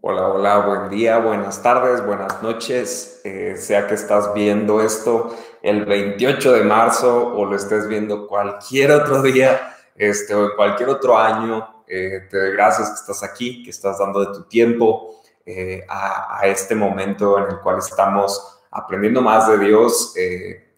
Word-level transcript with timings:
Hola, 0.00 0.28
hola, 0.28 0.58
buen 0.60 0.90
día, 0.90 1.18
buenas 1.18 1.62
tardes, 1.62 2.04
buenas 2.04 2.42
noches, 2.42 3.20
eh, 3.24 3.56
sea 3.56 3.86
que 3.86 3.94
estás 3.94 4.32
viendo 4.32 4.80
esto 4.80 5.36
el 5.60 5.84
28 5.84 6.52
de 6.52 6.62
marzo 6.62 7.34
o 7.34 7.44
lo 7.44 7.56
estés 7.56 7.88
viendo 7.88 8.26
cualquier 8.26 8.92
otro 8.92 9.22
día 9.22 9.76
este, 9.96 10.34
o 10.34 10.54
cualquier 10.56 10.88
otro 10.88 11.18
año, 11.18 11.84
eh, 11.86 12.26
te 12.30 12.38
doy 12.38 12.52
gracias 12.52 12.90
que 12.90 12.94
estás 12.94 13.22
aquí, 13.22 13.62
que 13.64 13.70
estás 13.70 13.98
dando 13.98 14.20
de 14.20 14.26
tu 14.26 14.44
tiempo 14.44 15.20
eh, 15.44 15.84
a, 15.88 16.38
a, 16.40 16.46
este 16.46 16.74
momento 16.74 17.38
en 17.38 17.50
el 17.50 17.58
cual 17.60 17.78
estamos 17.78 18.60
aprendiendo 18.70 19.20
más 19.20 19.48
de 19.48 19.58
Dios, 19.58 20.14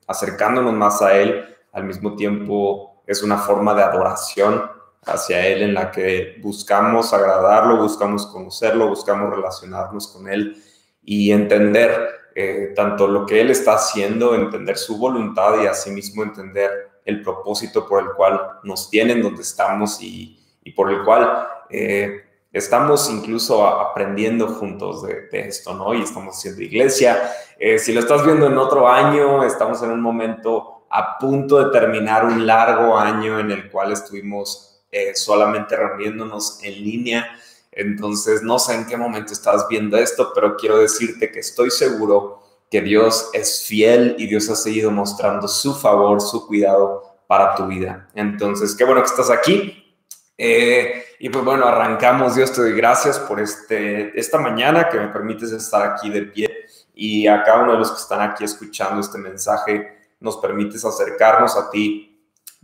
acercándonos 0.07 0.73
más 0.73 1.03
a 1.03 1.15
Él, 1.15 1.57
al 1.73 1.85
mismo 1.85 2.17
tiempo 2.17 3.03
es 3.07 3.23
una 3.23 3.39
forma 3.39 3.75
de 3.75 3.83
adoración 3.83 4.71
hacia 5.07 5.46
Él 5.46 5.62
en 5.62 5.75
la 5.75 5.91
que 5.91 6.36
buscamos 6.41 7.12
agradarlo, 7.12 7.79
buscamos 7.79 8.27
conocerlo, 8.27 8.89
buscamos 8.89 9.34
relacionarnos 9.34 10.08
con 10.08 10.29
Él 10.29 10.57
y 11.03 11.30
entender 11.30 12.08
eh, 12.35 12.72
tanto 12.75 13.07
lo 13.07 13.27
que 13.27 13.40
Él 13.40 13.50
está 13.50 13.75
haciendo, 13.75 14.35
entender 14.35 14.77
su 14.77 14.99
voluntad 14.99 15.63
y 15.63 15.67
asimismo 15.67 16.22
entender 16.22 16.71
el 17.04 17.22
propósito 17.22 17.86
por 17.86 18.03
el 18.03 18.11
cual 18.17 18.40
nos 18.63 18.90
tienen 18.90 19.22
donde 19.22 19.43
estamos 19.43 20.00
y, 20.00 20.39
y 20.64 20.72
por 20.72 20.90
el 20.90 21.05
cual 21.05 21.46
eh, 21.68 22.22
estamos 22.52 23.11
incluso 23.11 23.66
aprendiendo 23.66 24.49
juntos 24.49 25.02
de, 25.02 25.29
esto, 25.32 25.75
¿no? 25.75 25.93
Y 25.93 26.02
estamos 26.02 26.36
haciendo 26.36 26.63
iglesia. 26.63 27.30
Eh, 27.58 27.79
si 27.79 27.93
lo 27.93 28.00
estás 28.00 28.25
viendo 28.25 28.46
en 28.46 28.57
otro 28.57 28.89
año, 28.89 29.43
estamos 29.44 29.82
en 29.82 29.91
un 29.91 30.00
momento 30.00 30.86
a 30.91 31.18
punto 31.18 31.63
de 31.63 31.79
terminar 31.79 32.25
un 32.25 32.47
largo 32.47 32.97
año 32.97 33.41
en 33.41 33.50
el 33.50 33.70
cual 33.70 33.92
estuvimos 33.92 34.73
eh, 34.97 35.16
solamente 35.16 35.77
reuniéndonos 35.77 36.61
en 36.62 36.75
línea. 36.75 37.36
Entonces, 37.72 38.44
no 38.44 38.61
sé 38.61 38.75
en 38.75 38.86
qué 38.86 38.97
momento 38.97 39.33
estás 39.33 39.66
viendo 39.69 39.97
esto, 39.97 40.30
pero 40.33 40.55
quiero 40.56 40.78
decirte 40.78 41.33
que 41.33 41.41
estoy 41.41 41.72
seguro 41.72 42.41
que 42.70 42.80
Dios 42.80 43.28
es 43.32 43.64
fiel 43.66 44.14
y 44.20 44.28
Dios 44.28 44.48
ha 44.50 44.54
seguido 44.54 44.92
mostrando 44.92 45.48
su 45.48 45.74
favor, 45.74 46.20
su 46.20 46.46
cuidado 46.46 47.02
para 47.27 47.56
tu 47.56 47.66
vida. 47.66 48.08
Entonces, 48.14 48.77
qué 48.77 48.84
bueno 48.84 49.00
que 49.00 49.08
estás 49.08 49.30
aquí. 49.30 49.96
Eh, 50.38 51.02
y 51.19 51.28
pues 51.28 51.44
bueno, 51.44 51.66
arrancamos. 51.66 52.36
Dios 52.36 52.52
te 52.52 52.60
doy 52.60 52.74
gracias 52.74 53.19
por 53.19 53.41
este, 53.41 54.16
esta 54.16 54.38
mañana 54.38 54.88
que 54.88 55.00
me 55.00 55.08
permites 55.08 55.50
estar 55.50 55.82
aquí 55.91 56.08
de 56.08 56.22
pie 56.22 56.48
y 56.94 57.26
a 57.26 57.42
cada 57.42 57.64
uno 57.64 57.72
de 57.72 57.78
los 57.78 57.91
que 57.91 57.98
están 58.00 58.20
aquí 58.20 58.44
escuchando 58.44 59.00
este 59.00 59.19
mensaje, 59.19 59.98
nos 60.20 60.36
permites 60.36 60.84
acercarnos 60.84 61.56
a 61.56 61.69
ti 61.69 62.13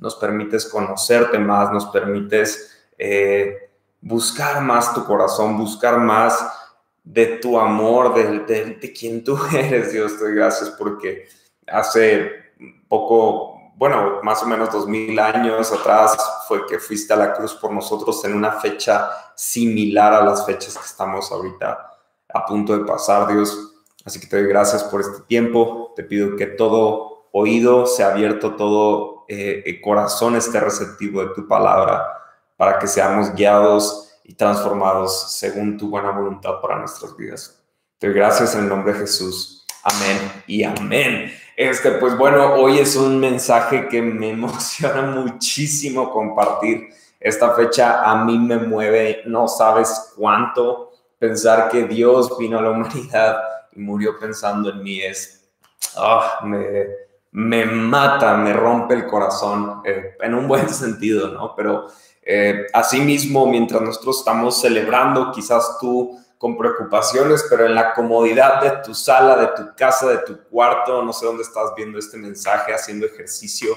nos 0.00 0.16
permites 0.16 0.66
conocerte 0.66 1.38
más, 1.38 1.70
nos 1.70 1.86
permites 1.86 2.88
eh, 2.98 3.70
buscar 4.00 4.62
más 4.62 4.94
tu 4.94 5.04
corazón, 5.04 5.58
buscar 5.58 5.98
más 5.98 6.42
de 7.04 7.38
tu 7.38 7.58
amor, 7.58 8.14
de, 8.14 8.74
de, 8.74 8.92
quien 8.92 9.22
tú 9.22 9.38
eres, 9.52 9.92
Dios, 9.92 10.18
te 10.18 10.32
gracias 10.32 10.70
porque 10.70 11.28
hace 11.66 12.30
poco, 12.88 13.72
bueno, 13.76 14.20
más 14.22 14.42
o 14.42 14.46
menos 14.46 14.72
dos 14.72 14.86
mil 14.88 15.18
años 15.18 15.70
atrás 15.70 16.16
fue 16.48 16.66
que 16.66 16.78
fuiste 16.78 17.12
a 17.12 17.16
la 17.16 17.34
cruz 17.34 17.54
por 17.54 17.70
nosotros 17.70 18.24
en 18.24 18.34
una 18.34 18.52
fecha 18.52 19.10
similar 19.34 20.14
a 20.14 20.24
las 20.24 20.46
fechas 20.46 20.76
que 20.76 20.86
estamos 20.86 21.30
ahorita 21.30 21.90
a 22.32 22.46
punto 22.46 22.76
de 22.76 22.84
pasar, 22.84 23.28
Dios. 23.32 23.74
Así 24.04 24.18
que 24.18 24.26
te 24.26 24.40
doy 24.40 24.48
gracias 24.48 24.82
por 24.84 25.00
este 25.02 25.22
tiempo, 25.26 25.92
te 25.94 26.04
pido 26.04 26.36
que 26.36 26.46
todo 26.46 27.28
oído 27.32 27.86
sea 27.86 28.12
abierto, 28.12 28.56
todo 28.56 29.19
eh, 29.32 29.80
corazón 29.80 30.34
esté 30.34 30.58
receptivo 30.58 31.20
de 31.24 31.34
tu 31.34 31.46
palabra 31.46 32.04
para 32.56 32.78
que 32.78 32.88
seamos 32.88 33.32
guiados 33.32 34.18
y 34.24 34.34
transformados 34.34 35.32
según 35.32 35.78
tu 35.78 35.88
buena 35.88 36.10
voluntad 36.10 36.60
para 36.60 36.78
nuestras 36.78 37.16
vidas. 37.16 37.62
Te 37.98 38.08
doy 38.08 38.16
gracias 38.16 38.54
en 38.54 38.62
el 38.62 38.68
nombre 38.68 38.92
de 38.92 39.00
Jesús. 39.00 39.64
Amén 39.84 40.18
y 40.48 40.64
amén. 40.64 41.32
Este, 41.56 41.92
pues 41.92 42.18
bueno, 42.18 42.54
hoy 42.54 42.80
es 42.80 42.96
un 42.96 43.20
mensaje 43.20 43.86
que 43.86 44.02
me 44.02 44.30
emociona 44.30 45.02
muchísimo 45.02 46.10
compartir. 46.10 46.88
Esta 47.20 47.54
fecha 47.54 48.02
a 48.02 48.24
mí 48.24 48.36
me 48.36 48.56
mueve, 48.56 49.22
no 49.26 49.46
sabes 49.46 50.12
cuánto. 50.16 50.90
Pensar 51.18 51.68
que 51.68 51.84
Dios 51.84 52.36
vino 52.36 52.58
a 52.58 52.62
la 52.62 52.70
humanidad 52.70 53.36
y 53.72 53.80
murió 53.80 54.18
pensando 54.18 54.70
en 54.70 54.82
mí 54.82 55.00
es, 55.02 55.48
ah, 55.96 56.40
me, 56.42 56.86
me 57.32 57.64
mata, 57.64 58.36
me 58.36 58.52
rompe 58.52 58.94
el 58.94 59.06
corazón, 59.06 59.82
eh, 59.84 60.16
en 60.20 60.34
un 60.34 60.48
buen 60.48 60.68
sentido, 60.74 61.28
¿no? 61.28 61.54
Pero 61.54 61.86
eh, 62.22 62.66
asimismo, 62.72 63.46
mientras 63.46 63.80
nosotros 63.80 64.18
estamos 64.18 64.60
celebrando, 64.60 65.30
quizás 65.32 65.78
tú 65.80 66.18
con 66.38 66.56
preocupaciones, 66.56 67.44
pero 67.50 67.66
en 67.66 67.74
la 67.74 67.92
comodidad 67.92 68.62
de 68.62 68.70
tu 68.82 68.94
sala, 68.94 69.36
de 69.36 69.48
tu 69.48 69.76
casa, 69.76 70.08
de 70.08 70.18
tu 70.18 70.42
cuarto, 70.44 71.02
no 71.02 71.12
sé 71.12 71.26
dónde 71.26 71.42
estás 71.42 71.74
viendo 71.76 71.98
este 71.98 72.16
mensaje, 72.16 72.72
haciendo 72.72 73.04
ejercicio, 73.04 73.76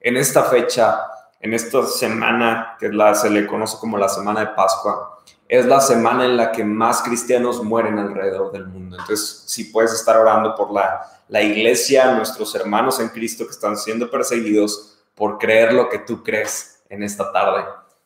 en 0.00 0.18
esta 0.18 0.42
fecha, 0.42 1.00
en 1.40 1.54
esta 1.54 1.86
semana, 1.86 2.76
que 2.78 2.90
la, 2.90 3.14
se 3.14 3.30
le 3.30 3.46
conoce 3.46 3.78
como 3.78 3.96
la 3.96 4.10
semana 4.10 4.40
de 4.40 4.46
Pascua, 4.48 5.18
es 5.48 5.66
la 5.66 5.80
semana 5.80 6.24
en 6.24 6.36
la 6.36 6.52
que 6.52 6.64
más 6.64 7.02
cristianos 7.02 7.62
mueren 7.62 7.98
alrededor 7.98 8.52
del 8.52 8.66
mundo. 8.66 8.96
Entonces, 8.98 9.44
si 9.46 9.64
puedes 9.64 9.92
estar 9.92 10.16
orando 10.16 10.54
por 10.54 10.72
la 10.72 11.14
la 11.28 11.42
iglesia, 11.42 12.14
nuestros 12.14 12.54
hermanos 12.54 13.00
en 13.00 13.08
Cristo 13.08 13.44
que 13.44 13.52
están 13.52 13.76
siendo 13.76 14.10
perseguidos 14.10 14.98
por 15.14 15.38
creer 15.38 15.72
lo 15.72 15.88
que 15.88 15.98
tú 15.98 16.22
crees 16.22 16.82
en 16.88 17.02
esta 17.02 17.32
tarde. 17.32 17.64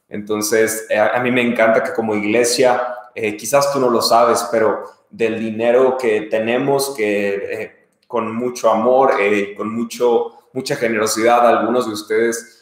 Entonces, 0.09 0.87
eh, 0.89 0.99
a, 0.99 1.19
mí 1.21 1.31
me 1.31 1.43
encanta 1.43 1.83
que 1.83 1.93
como 1.93 2.15
iglesia, 2.15 2.95
eh, 3.15 3.37
quizás 3.37 3.73
tú 3.73 3.81
no 3.81 3.91
lo 3.91 4.01
sabes, 4.01 4.47
pero 4.51 4.85
del 5.11 5.39
dinero 5.39 5.97
que 5.99 6.23
tenemos, 6.23 6.95
que 6.97 7.35
eh, 7.35 7.89
con 8.07 8.35
mucho 8.35 8.71
amor, 8.71 9.13
con 9.57 9.75
mucho, 9.75 10.49
mucha 10.53 10.77
generosidad, 10.77 11.47
algunos 11.47 11.87
de 11.87 11.93
ustedes 11.93 12.58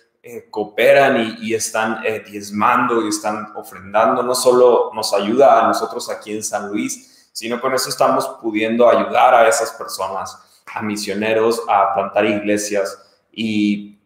cooperan 0.50 1.38
y, 1.40 1.54
están 1.54 2.02
diezmando 2.28 3.04
y 3.04 3.08
están 3.08 3.52
ofrendando, 3.54 4.22
no 4.22 4.34
solo 4.34 4.90
nos 4.94 5.12
ayuda 5.12 5.60
a 5.62 5.68
nosotros 5.68 6.10
aquí 6.10 6.34
en 6.34 6.42
San 6.42 6.68
Luis, 6.68 7.28
sino 7.32 7.60
con 7.60 7.74
eso 7.74 7.88
estamos 7.88 8.26
pudiendo 8.40 8.88
ayudar 8.88 9.34
a 9.34 9.48
esas 9.48 9.72
personas 9.72 10.38
a 10.74 10.82
misioneros, 10.82 11.62
a 11.68 11.94
plantar 11.94 12.24
iglesias 12.24 12.98
y 13.32 13.98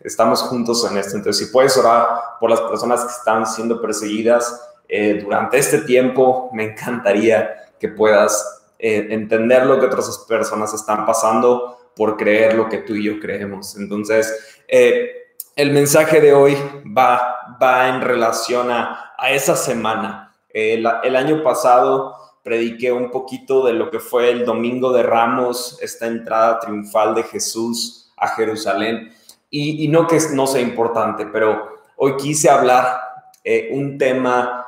estamos 0.00 0.42
juntos 0.42 0.88
en 0.90 0.96
esto. 0.96 1.16
Entonces, 1.16 1.46
si 1.46 1.52
puedes 1.52 1.76
orar 1.76 2.06
por 2.40 2.50
las 2.50 2.60
personas 2.62 3.04
que 3.04 3.10
están 3.10 3.46
siendo 3.46 3.80
perseguidas 3.80 4.60
eh, 4.88 5.20
durante 5.22 5.58
este 5.58 5.78
tiempo, 5.78 6.50
me 6.52 6.64
encantaría 6.64 7.72
que 7.78 7.88
puedas 7.88 8.64
eh, 8.78 9.08
entender 9.10 9.66
lo 9.66 9.78
que 9.78 9.86
otras 9.86 10.24
personas 10.28 10.72
están 10.72 11.04
pasando 11.04 11.92
por 11.96 12.16
creer 12.16 12.54
lo 12.54 12.68
que 12.68 12.78
tú 12.78 12.94
y 12.94 13.04
yo 13.04 13.20
creemos. 13.20 13.76
Entonces, 13.76 14.62
eh, 14.68 15.27
el 15.58 15.72
mensaje 15.72 16.20
de 16.20 16.32
hoy 16.32 16.56
va, 16.96 17.56
va 17.60 17.88
en 17.88 18.00
relación 18.00 18.70
a, 18.70 19.12
a 19.18 19.32
esa 19.32 19.56
semana. 19.56 20.36
el 20.50 21.16
año 21.16 21.42
pasado 21.42 22.14
prediqué 22.44 22.92
un 22.92 23.10
poquito 23.10 23.66
de 23.66 23.72
lo 23.72 23.90
que 23.90 23.98
fue 23.98 24.30
el 24.30 24.44
Domingo 24.44 24.92
de 24.92 25.02
Ramos, 25.02 25.76
esta 25.82 26.06
entrada 26.06 26.60
triunfal 26.60 27.16
de 27.16 27.24
Jesús 27.24 28.12
a 28.16 28.28
Jerusalén. 28.28 29.12
Y, 29.50 29.84
y 29.84 29.88
no 29.88 30.06
que 30.06 30.20
no 30.32 30.46
sea 30.46 30.62
importante, 30.62 31.26
pero 31.26 31.70
hoy 31.96 32.16
quise 32.16 32.48
hablar 32.48 33.00
eh, 33.42 33.70
un 33.72 33.98
tema 33.98 34.64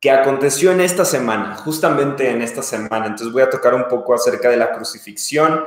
que 0.00 0.10
aconteció 0.10 0.72
en 0.72 0.80
esta 0.80 1.04
semana, 1.04 1.56
justamente 1.56 2.30
en 2.30 2.40
esta 2.40 2.62
semana. 2.62 3.04
Entonces 3.04 3.30
voy 3.30 3.42
a 3.42 3.50
tocar 3.50 3.74
un 3.74 3.86
poco 3.86 4.14
acerca 4.14 4.48
de 4.48 4.56
la 4.56 4.72
crucifixión, 4.72 5.62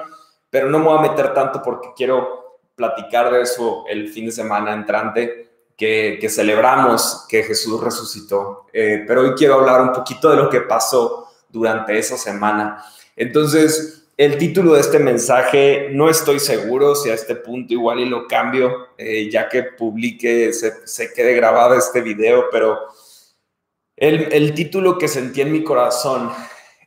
pero 0.50 0.72
no 0.72 0.80
me 0.80 0.86
voy 0.86 0.98
a 0.98 1.02
meter 1.02 1.36
tanto 1.36 1.62
porque 1.62 1.90
quiero 1.96 2.45
platicar 2.76 3.32
de 3.32 3.42
eso 3.42 3.86
el 3.88 4.10
fin 4.10 4.26
de 4.26 4.32
semana 4.32 4.74
entrante. 4.74 5.44
Que, 5.78 6.26
celebramos 6.30 7.26
que 7.28 7.44
Jesús 7.44 7.84
resucitó. 7.84 8.66
Eh, 8.72 9.04
pero 9.06 9.22
hoy 9.22 9.34
quiero 9.36 9.56
hablar 9.56 9.82
un 9.82 9.92
poquito 9.92 10.30
de 10.30 10.38
lo 10.38 10.50
que 10.50 10.62
pasó 10.62 11.30
durante 11.50 11.98
esa 11.98 12.18
semana. 12.18 12.82
Entonces, 13.16 14.06
el 14.18 14.38
título 14.38 14.74
de 14.74 14.82
este 14.82 15.00
mensaje, 15.00 15.90
no 15.92 16.10
estoy 16.10 16.40
seguro 16.40 16.96
si 16.96 17.10
a 17.10 17.14
este 17.14 17.36
punto 17.36 17.74
igual 17.74 18.00
y 18.00 18.06
lo 18.06 18.28
cambio, 18.28 18.88
eh, 18.98 19.30
ya 19.30 19.50
que 19.50 19.64
publique, 19.64 20.54
se, 20.54 20.88
se, 20.88 21.12
quede 21.12 21.34
grabado 21.34 21.76
este 21.76 22.00
video, 22.00 22.46
pero 22.50 22.80
el, 23.98 24.32
el 24.32 24.54
título 24.54 24.98
que 24.98 25.10
sentí 25.10 25.42
en 25.42 25.52
mi 25.52 25.64
corazón 25.64 26.32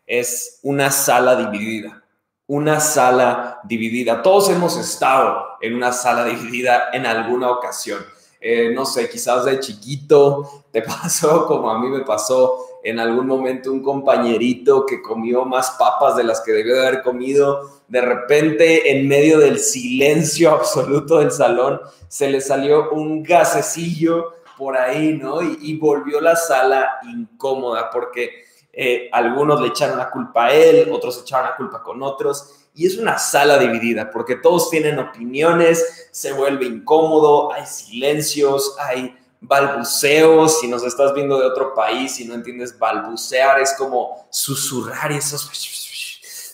es 0.07 0.61
una 0.63 0.91
sala 0.91 1.37
dividida. 1.37 2.03
Una 2.47 2.81
sala 2.81 3.61
dividida. 3.65 4.23
Todos 4.23 4.49
hemos 4.49 4.79
estado 4.79 5.48
en 5.61 5.75
una 5.75 5.93
sala 5.93 6.25
dividida 6.27 6.91
en 6.93 7.07
alguna 7.07 7.51
ocasión. 7.51 8.05
Eh, 8.41 8.71
no 8.73 8.85
sé, 8.85 9.11
quizás 9.11 9.45
de 9.45 9.59
chiquito 9.59 10.65
te 10.71 10.83
pasó 11.03 11.47
como 11.47 11.71
a 11.71 11.79
mí 11.79 11.89
me 11.89 12.05
pasó 12.05 12.65
en 12.85 13.01
algún 13.01 13.27
momento 13.27 13.73
un 13.73 13.83
compañerito 13.83 14.87
que 14.87 15.03
comió 15.03 15.45
más 15.45 15.73
papas 15.73 16.15
de 16.15 16.23
las 16.23 16.41
que 16.43 16.53
debió 16.53 16.75
de 16.77 16.87
haber 16.87 17.03
comido, 17.03 17.83
de 17.89 18.01
repente 18.01 18.93
en 18.93 19.09
medio 19.09 19.41
del 19.41 19.59
silencio 19.59 20.51
absoluto 20.55 21.19
del 21.19 21.33
salón 21.33 21.81
se 22.07 22.31
le 22.31 22.41
salió 22.41 22.91
un 22.91 23.25
gasecillo 23.25 24.35
por 24.57 24.77
ahí, 24.77 25.19
¿no? 25.21 25.43
Y, 25.43 25.59
y 25.61 25.77
volvió 25.77 26.21
la 26.21 26.37
sala 26.37 26.99
incómoda 27.03 27.91
porque 27.91 28.49
eh, 28.81 29.09
algunos 29.11 29.61
le 29.61 29.69
echaron 29.69 29.99
la 29.99 30.09
culpa 30.09 30.47
a 30.47 30.53
él, 30.53 30.89
otros 30.93 31.21
echaron 31.23 31.51
la 31.51 31.57
culpa 31.57 31.83
con 31.83 32.01
otros, 32.01 32.58
y 32.75 32.87
es 32.87 32.97
una 32.99 33.19
sala 33.19 33.59
dividida, 33.59 34.11
porque 34.11 34.37
todos 34.37 34.71
tienen 34.71 34.99
opiniones, 34.99 36.09
se 36.13 36.33
vuelve 36.33 36.67
incómodo, 36.67 37.53
hay 37.53 37.67
silencios, 37.67 38.77
hay 38.79 39.17
balbuceos, 39.41 40.61
si 40.61 40.69
nos 40.69 40.85
estás 40.85 41.15
viendo 41.15 41.39
de 41.39 41.47
otro 41.47 41.75
país 41.75 42.19
y 42.21 42.25
no 42.25 42.35
entiendes 42.35 42.79
balbucear, 42.79 43.61
es 43.61 43.75
como 43.77 44.27
susurrar 44.31 45.13
y 45.13 45.17
esos... 45.17 45.51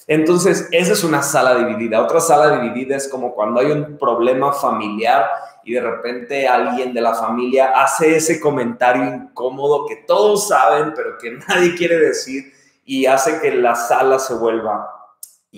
Entonces, 0.06 0.68
esa 0.70 0.92
es 0.92 1.02
una 1.02 1.22
sala 1.22 1.54
dividida. 1.54 2.02
Otra 2.02 2.20
sala 2.20 2.58
dividida 2.58 2.96
es 2.96 3.08
como 3.08 3.34
cuando 3.34 3.60
hay 3.60 3.70
un 3.70 3.96
problema 3.96 4.52
familiar 4.52 5.26
y 5.64 5.72
de 5.72 5.80
repente 5.80 6.46
alguien 6.46 6.92
de 6.92 7.00
la 7.00 7.14
familia 7.14 7.72
hace 7.74 8.16
ese 8.16 8.38
comentario 8.38 9.02
incómodo 9.02 9.86
que 9.86 9.96
todos 10.06 10.48
saben, 10.48 10.92
pero 10.94 11.16
que 11.16 11.30
nadie 11.48 11.74
quiere 11.74 11.98
decir 11.98 12.52
y 12.84 13.06
hace 13.06 13.40
que 13.40 13.54
la 13.54 13.74
sala 13.74 14.18
se 14.18 14.34
vuelva 14.34 14.93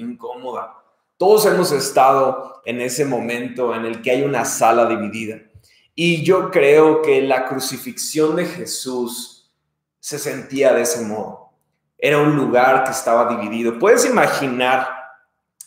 incómoda. 0.00 0.76
Todos 1.16 1.46
hemos 1.46 1.72
estado 1.72 2.60
en 2.64 2.80
ese 2.80 3.04
momento 3.04 3.74
en 3.74 3.84
el 3.84 4.02
que 4.02 4.10
hay 4.10 4.22
una 4.22 4.44
sala 4.44 4.86
dividida. 4.86 5.40
Y 5.94 6.22
yo 6.22 6.50
creo 6.50 7.00
que 7.00 7.22
la 7.22 7.46
crucifixión 7.46 8.36
de 8.36 8.44
Jesús 8.44 9.50
se 9.98 10.18
sentía 10.18 10.72
de 10.74 10.82
ese 10.82 11.00
modo. 11.00 11.50
Era 11.98 12.18
un 12.18 12.36
lugar 12.36 12.84
que 12.84 12.90
estaba 12.90 13.34
dividido. 13.34 13.78
Puedes 13.78 14.04
imaginar 14.04 14.88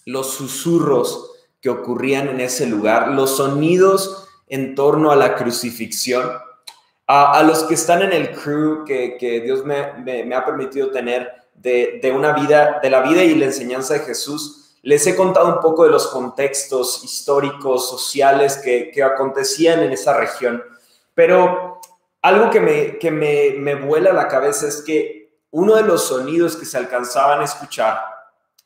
los 0.06 0.34
susurros 0.34 1.32
que 1.62 1.70
ocurrían 1.70 2.30
en 2.30 2.40
ese 2.40 2.66
lugar, 2.68 3.10
los 3.10 3.38
sonidos 3.38 4.28
en 4.48 4.76
torno 4.76 5.12
a 5.12 5.16
la 5.16 5.36
crucifixión. 5.36 6.30
A, 7.08 7.42
los 7.42 7.64
que 7.64 7.74
están 7.74 8.04
en 8.04 8.14
el 8.14 8.32
crew 8.32 8.86
que, 8.86 9.42
Dios 9.44 9.66
me, 9.66 10.36
ha 10.36 10.46
permitido 10.46 10.92
tener 10.92 11.32
de, 11.62 12.00
de, 12.02 12.12
una 12.12 12.34
vida, 12.34 12.80
de 12.82 12.90
la 12.90 13.02
vida 13.02 13.24
y 13.24 13.36
la 13.36 13.46
enseñanza 13.46 13.96
de 13.96 14.00
Jesús, 14.02 14.78
les 14.82 15.06
he 15.08 15.16
contado 15.16 15.56
un 15.56 15.60
poco 15.60 15.84
de 15.84 15.92
los 15.92 16.08
contextos 16.08 17.04
históricos, 17.04 17.90
sociales 17.90 18.58
que, 18.58 18.92
acontecían 19.04 19.82
en 19.82 19.92
esa 19.92 20.16
región, 20.18 20.64
pero 21.14 21.80
algo 22.22 22.50
que, 22.50 22.60
me, 22.60 22.98
que 22.98 23.12
me, 23.12 23.52
me 23.58 23.76
vuela 23.76 24.14
la 24.14 24.28
cabeza 24.28 24.68
es 24.68 24.82
que 24.82 25.34
uno 25.52 25.76
de 25.76 25.84
los 25.84 26.06
sonidos 26.06 26.56
que 26.56 26.66
se 26.66 26.78
alcanzaban 26.78 27.42
a 27.42 27.46
escuchar 27.46 28.00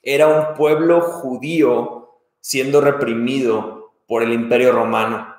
era 0.02 0.28
un 0.28 0.56
pueblo 0.56 1.02
judío 1.02 2.20
siendo 2.42 2.82
reprimido 2.82 3.94
por 4.08 4.22
el 4.22 4.34
imperio 4.34 4.74
romano. 4.74 5.33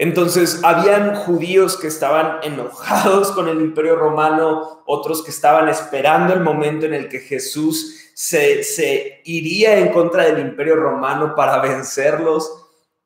Entonces, 0.00 0.62
habían 0.64 1.14
judíos 1.14 1.76
que 1.76 1.86
estaban 1.86 2.38
enojados 2.42 3.32
con 3.32 3.48
el 3.48 3.60
imperio 3.60 3.96
romano, 3.96 4.82
otros 4.86 5.22
que 5.22 5.30
estaban 5.30 5.68
esperando 5.68 6.32
el 6.32 6.40
momento 6.40 6.86
en 6.86 6.94
el 6.94 7.06
que 7.10 7.20
Jesús 7.20 8.10
se, 8.14 9.20
iría 9.24 9.76
en 9.76 9.92
contra 9.92 10.24
del 10.24 10.38
imperio 10.38 10.76
romano 10.76 11.34
para 11.34 11.60
vencerlos. 11.60 12.50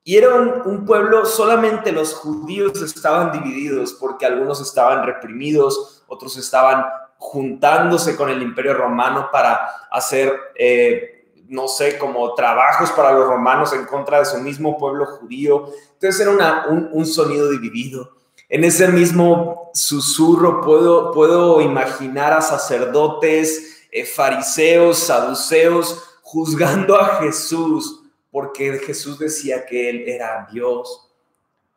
Y 0.04 0.18
era 0.18 0.36
un, 0.36 0.84
pueblo, 0.86 1.26
solamente 1.26 1.90
los 1.90 2.14
judíos 2.14 2.80
estaban 2.80 3.32
divididos 3.32 3.94
porque 3.94 4.26
algunos 4.26 4.60
estaban 4.60 5.04
reprimidos, 5.04 6.04
otros 6.06 6.36
estaban 6.36 6.84
juntándose 7.18 8.14
con 8.14 8.30
el 8.30 8.40
imperio 8.40 8.74
romano 8.74 9.30
para 9.32 9.68
hacer, 9.90 10.32
eh, 10.54 11.13
no 11.48 11.68
sé, 11.68 11.98
como 11.98 12.34
trabajos 12.34 12.90
para 12.92 13.12
los 13.12 13.26
romanos 13.26 13.72
en 13.72 13.84
contra 13.84 14.18
de 14.18 14.24
su 14.24 14.38
mismo 14.38 14.78
pueblo 14.78 15.06
judío. 15.06 15.68
Entonces 15.94 16.20
era 16.20 16.66
un, 16.68 16.88
un, 16.92 17.06
sonido 17.06 17.50
dividido. 17.50 18.16
En 18.48 18.64
ese 18.64 18.88
mismo 18.88 19.70
susurro 19.74 20.60
puedo, 20.60 21.12
puedo 21.12 21.60
imaginar 21.60 22.32
a 22.32 22.40
sacerdotes, 22.40 23.86
eh, 23.90 24.04
fariseos, 24.04 24.98
saduceos, 24.98 26.02
juzgando 26.22 26.98
a 26.98 27.20
Jesús, 27.20 28.02
porque 28.30 28.78
Jesús 28.78 29.18
decía 29.18 29.64
que 29.64 29.88
él 29.90 30.04
era 30.06 30.48
Dios. 30.52 31.03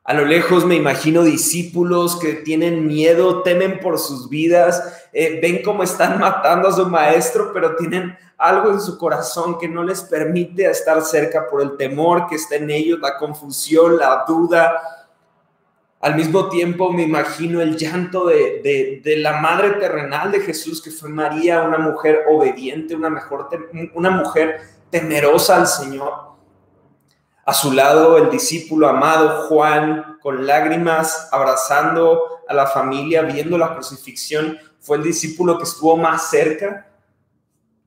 A 0.08 0.14
lo 0.14 0.26
lejos 0.26 0.66
me 0.66 0.76
imagino 0.76 1.22
discípulos 1.22 2.18
que 2.18 2.34
tienen 2.34 2.88
miedo, 2.88 3.44
temen 3.44 3.80
por 3.82 4.00
sus 4.00 4.30
vidas, 4.30 5.06
eh, 5.12 5.40
ven 5.42 5.62
cómo 5.64 5.84
están 5.84 6.18
matando 6.20 6.70
a 6.70 6.74
su 6.74 6.88
maestro, 6.88 7.52
pero 7.54 7.76
tienen 7.76 8.18
algo 8.38 8.72
en 8.72 8.80
su 8.80 8.98
corazón 8.98 9.60
que 9.60 9.68
no 9.68 9.84
les 9.84 10.02
permite 10.02 10.66
estar 10.66 11.02
cerca 11.02 11.48
por 11.48 11.62
el 11.62 11.76
temor 11.76 12.28
que 12.28 12.36
está 12.36 12.56
en 12.56 12.72
ellos, 12.72 13.00
la 13.00 13.18
confusión, 13.18 13.98
la 13.98 14.24
duda, 14.28 14.80
al 16.00 16.16
mismo 16.16 16.48
tiempo 16.48 16.94
me 16.94 17.04
imagino 17.04 17.60
el 17.60 17.76
llanto 17.76 18.28
de, 18.28 19.02
la 19.18 19.42
madre 19.42 19.72
terrenal 19.72 20.32
de 20.32 20.40
Jesús, 20.40 20.82
que 20.82 20.92
fue 20.92 21.10
María, 21.10 21.64
una 21.64 21.80
mujer 21.80 22.24
obediente, 22.30 22.96
una, 22.96 23.10
mejor, 23.10 23.50
una 23.94 24.12
mujer 24.12 24.62
temerosa 24.92 25.58
al 25.58 25.68
Señor. 25.68 26.27
A 27.48 27.54
su 27.54 27.72
lado 27.72 28.18
el 28.18 28.30
discípulo 28.30 28.90
amado 28.90 29.48
Juan, 29.48 30.18
con 30.22 30.46
lágrimas, 30.46 31.30
abrazando 31.32 32.42
a 32.46 32.54
la 32.54 32.68
familia, 32.68 33.22
viendo 33.22 33.58
la 33.58 33.74
crucifixión, 33.74 34.60
fue 34.82 34.98
el 34.98 35.04
discípulo 35.04 35.58
que 35.58 35.64
estuvo 35.64 35.96
más 35.96 36.30
cerca. 36.30 36.90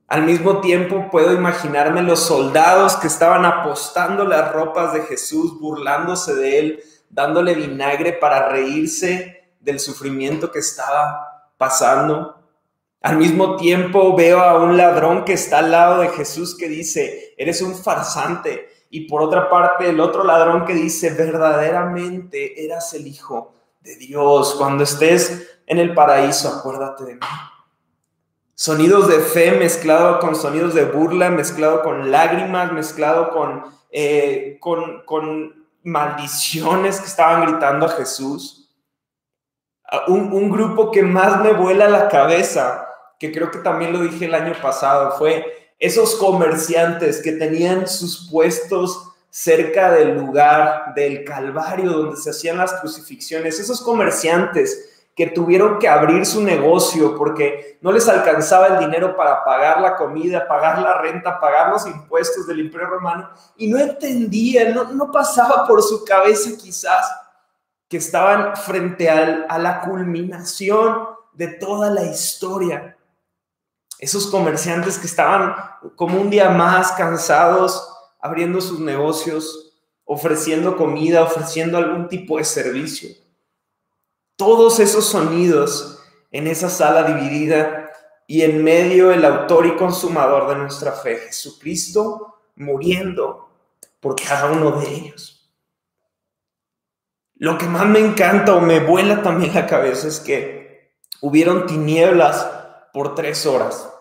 Al 0.06 0.22
mismo 0.22 0.62
tiempo 0.62 1.10
puedo 1.10 1.34
imaginarme 1.34 2.02
los 2.02 2.20
soldados 2.20 2.96
que 2.96 3.08
estaban 3.08 3.44
apostando 3.44 4.24
las 4.24 4.50
ropas 4.50 4.94
de 4.94 5.02
Jesús, 5.02 5.60
burlándose 5.60 6.34
de 6.36 6.58
él, 6.58 6.80
dándole 7.10 7.52
vinagre 7.52 8.14
para 8.14 8.48
reírse 8.48 9.52
del 9.60 9.78
sufrimiento 9.78 10.50
que 10.50 10.60
estaba 10.60 11.52
pasando. 11.58 12.48
Al 13.02 13.18
mismo 13.18 13.56
tiempo 13.56 14.16
veo 14.16 14.40
a 14.40 14.56
un 14.56 14.78
ladrón 14.78 15.26
que 15.26 15.34
está 15.34 15.58
al 15.58 15.70
lado 15.70 16.00
de 16.00 16.08
Jesús 16.08 16.56
que 16.56 16.66
dice, 16.66 17.34
eres 17.36 17.60
un 17.60 17.74
farsante. 17.74 18.79
Y 18.92 19.02
por 19.02 19.22
otra 19.22 19.48
parte, 19.48 19.88
el 19.88 20.00
otro 20.00 20.24
ladrón 20.24 20.64
que 20.64 20.74
dice, 20.74 21.10
verdaderamente 21.10 22.64
eras 22.64 22.92
el 22.92 23.06
Hijo 23.06 23.54
de 23.80 23.94
Dios. 23.94 24.56
Cuando 24.58 24.82
estés 24.82 25.60
en 25.66 25.78
el 25.78 25.94
paraíso, 25.94 26.48
acuérdate 26.48 27.04
de 27.04 27.14
mí. 27.14 27.20
Sonidos 28.56 29.06
de 29.06 29.20
fe 29.20 29.52
mezclado 29.52 30.18
con 30.18 30.34
sonidos 30.34 30.74
de 30.74 30.84
burla, 30.84 31.30
mezclado 31.30 31.82
con 31.82 32.10
lágrimas, 32.10 32.72
mezclado 32.72 33.30
con, 33.30 33.64
eh, 33.92 34.58
con, 34.60 35.04
con 35.04 35.66
maldiciones 35.84 37.00
que 37.00 37.06
estaban 37.06 37.46
gritando 37.46 37.86
a 37.86 37.90
Jesús. 37.90 38.70
Un, 40.08 40.32
un, 40.32 40.50
grupo 40.50 40.90
que 40.90 41.02
más 41.02 41.40
me 41.40 41.52
vuela 41.52 41.88
la 41.88 42.08
cabeza, 42.08 42.86
que 43.18 43.32
creo 43.32 43.50
que 43.50 43.58
también 43.58 43.92
lo 43.92 44.00
dije 44.00 44.26
el 44.26 44.34
año 44.34 44.54
pasado, 44.60 45.12
fue 45.12 45.59
esos 45.80 46.14
comerciantes 46.16 47.22
que 47.22 47.32
tenían 47.32 47.88
sus 47.88 48.28
puestos 48.30 49.08
cerca 49.30 49.90
del 49.92 50.14
lugar 50.16 50.92
del 50.94 51.24
Calvario 51.24 51.90
donde 51.90 52.16
se 52.16 52.30
hacían 52.30 52.58
las 52.58 52.74
crucifixiones, 52.74 53.58
esos 53.58 53.80
comerciantes 53.80 54.90
que 55.16 55.28
tuvieron 55.28 55.78
que 55.78 55.88
abrir 55.88 56.24
su 56.26 56.42
negocio 56.42 57.16
porque 57.16 57.78
no 57.80 57.92
les 57.92 58.08
alcanzaba 58.08 58.68
el 58.68 58.78
dinero 58.78 59.16
para 59.16 59.42
pagar 59.44 59.80
la 59.80 59.96
comida, 59.96 60.46
pagar 60.46 60.80
la 60.80 60.98
renta, 60.98 61.40
pagar 61.40 61.70
los 61.70 61.86
impuestos 61.86 62.46
del 62.46 62.60
Imperio 62.60 62.88
Romano 62.88 63.30
y 63.56 63.68
no 63.68 63.78
entendían, 63.78 64.74
no, 64.74 65.10
pasaba 65.10 65.66
por 65.66 65.82
su 65.82 66.04
cabeza 66.04 66.50
quizás 66.58 67.10
que 67.88 67.96
estaban 67.96 68.56
frente 68.56 69.08
a 69.08 69.58
la 69.58 69.80
culminación 69.80 71.08
de 71.32 71.48
toda 71.48 71.90
la 71.90 72.04
historia. 72.04 72.96
Esos 74.00 74.26
comerciantes 74.26 74.98
que 74.98 75.06
estaban 75.06 75.54
como 75.94 76.20
un 76.20 76.28
día 76.28 76.50
más 76.50 76.90
cansados, 76.92 77.88
abriendo 78.20 78.60
sus 78.60 78.80
negocios, 78.80 79.78
ofreciendo 80.04 80.76
comida, 80.76 81.22
ofreciendo 81.22 81.78
algún 81.78 82.08
tipo 82.08 82.38
de 82.38 82.44
servicio 82.44 83.10
todos 84.40 84.80
esos 84.80 85.04
sonidos 85.04 86.02
en 86.30 86.46
esa 86.46 86.70
sala 86.70 87.02
dividida 87.02 87.90
y 88.26 88.40
en 88.40 88.64
medio 88.64 89.12
el 89.12 89.22
autor 89.26 89.66
y 89.66 89.76
consumador 89.76 90.48
de 90.48 90.56
nuestra 90.56 90.92
fe, 90.92 91.18
Jesucristo, 91.18 92.40
muriendo 92.56 93.50
por 94.00 94.16
cada 94.16 94.50
uno 94.50 94.80
de 94.80 94.88
ellos. 94.88 95.52
Lo 97.34 97.58
que 97.58 97.66
más 97.66 97.84
me 97.84 97.98
encanta 97.98 98.54
o 98.54 98.62
me 98.62 98.80
vuela 98.80 99.22
también 99.22 99.52
la 99.52 99.66
cabeza 99.66 100.08
es 100.08 100.20
que 100.20 100.94
hubieron 101.20 101.66
tinieblas 101.66 102.48
por 102.92 103.14
tres 103.14 103.46
horas. 103.46 103.92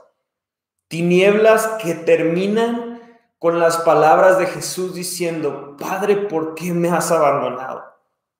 Tinieblas 0.87 1.67
que 1.81 1.93
terminan 1.93 2.99
con 3.37 3.59
las 3.59 3.77
palabras 3.77 4.37
de 4.37 4.47
Jesús 4.47 4.93
diciendo, 4.93 5.77
Padre, 5.79 6.17
¿por 6.17 6.55
qué 6.55 6.73
me 6.73 6.89
has 6.89 7.11
abandonado? 7.11 7.83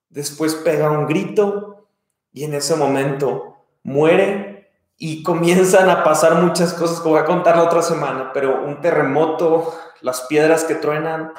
Después 0.08 0.54
pega 0.54 0.90
un 0.90 1.06
grito 1.06 1.86
y 2.32 2.44
en 2.44 2.54
ese 2.54 2.76
momento 2.76 3.64
muere 3.82 4.70
y 4.96 5.22
comienzan 5.22 5.88
a 5.88 6.04
pasar 6.04 6.34
muchas 6.42 6.74
cosas 6.74 7.00
que 7.00 7.08
voy 7.08 7.18
a 7.18 7.24
contar 7.24 7.56
la 7.56 7.64
otra 7.64 7.82
semana, 7.82 8.32
pero 8.34 8.62
un 8.62 8.80
terremoto, 8.80 9.74
las 10.02 10.22
piedras 10.22 10.64
que 10.64 10.74
truenan 10.74 11.32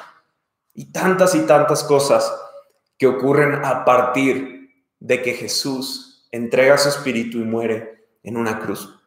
y 0.74 0.86
tantas 0.90 1.34
y 1.34 1.40
tantas 1.40 1.84
cosas 1.84 2.34
que 2.98 3.06
ocurren 3.06 3.64
a 3.64 3.84
partir 3.84 4.86
de 4.98 5.22
que 5.22 5.34
Jesús 5.34 6.26
entrega 6.32 6.78
su 6.78 6.88
espíritu 6.88 7.38
y 7.38 7.44
muere 7.44 8.06
en 8.22 8.36
una 8.36 8.58
cruz. 8.58 9.01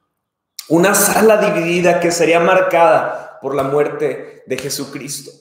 Una 0.68 0.96
sala 0.96 1.38
dividida 1.38 2.00
que 2.00 2.12
sería 2.12 2.40
marcada 2.40 3.38
por 3.40 3.54
la 3.54 3.62
muerte 3.62 4.44
de 4.48 4.58
Jesucristo. 4.58 5.32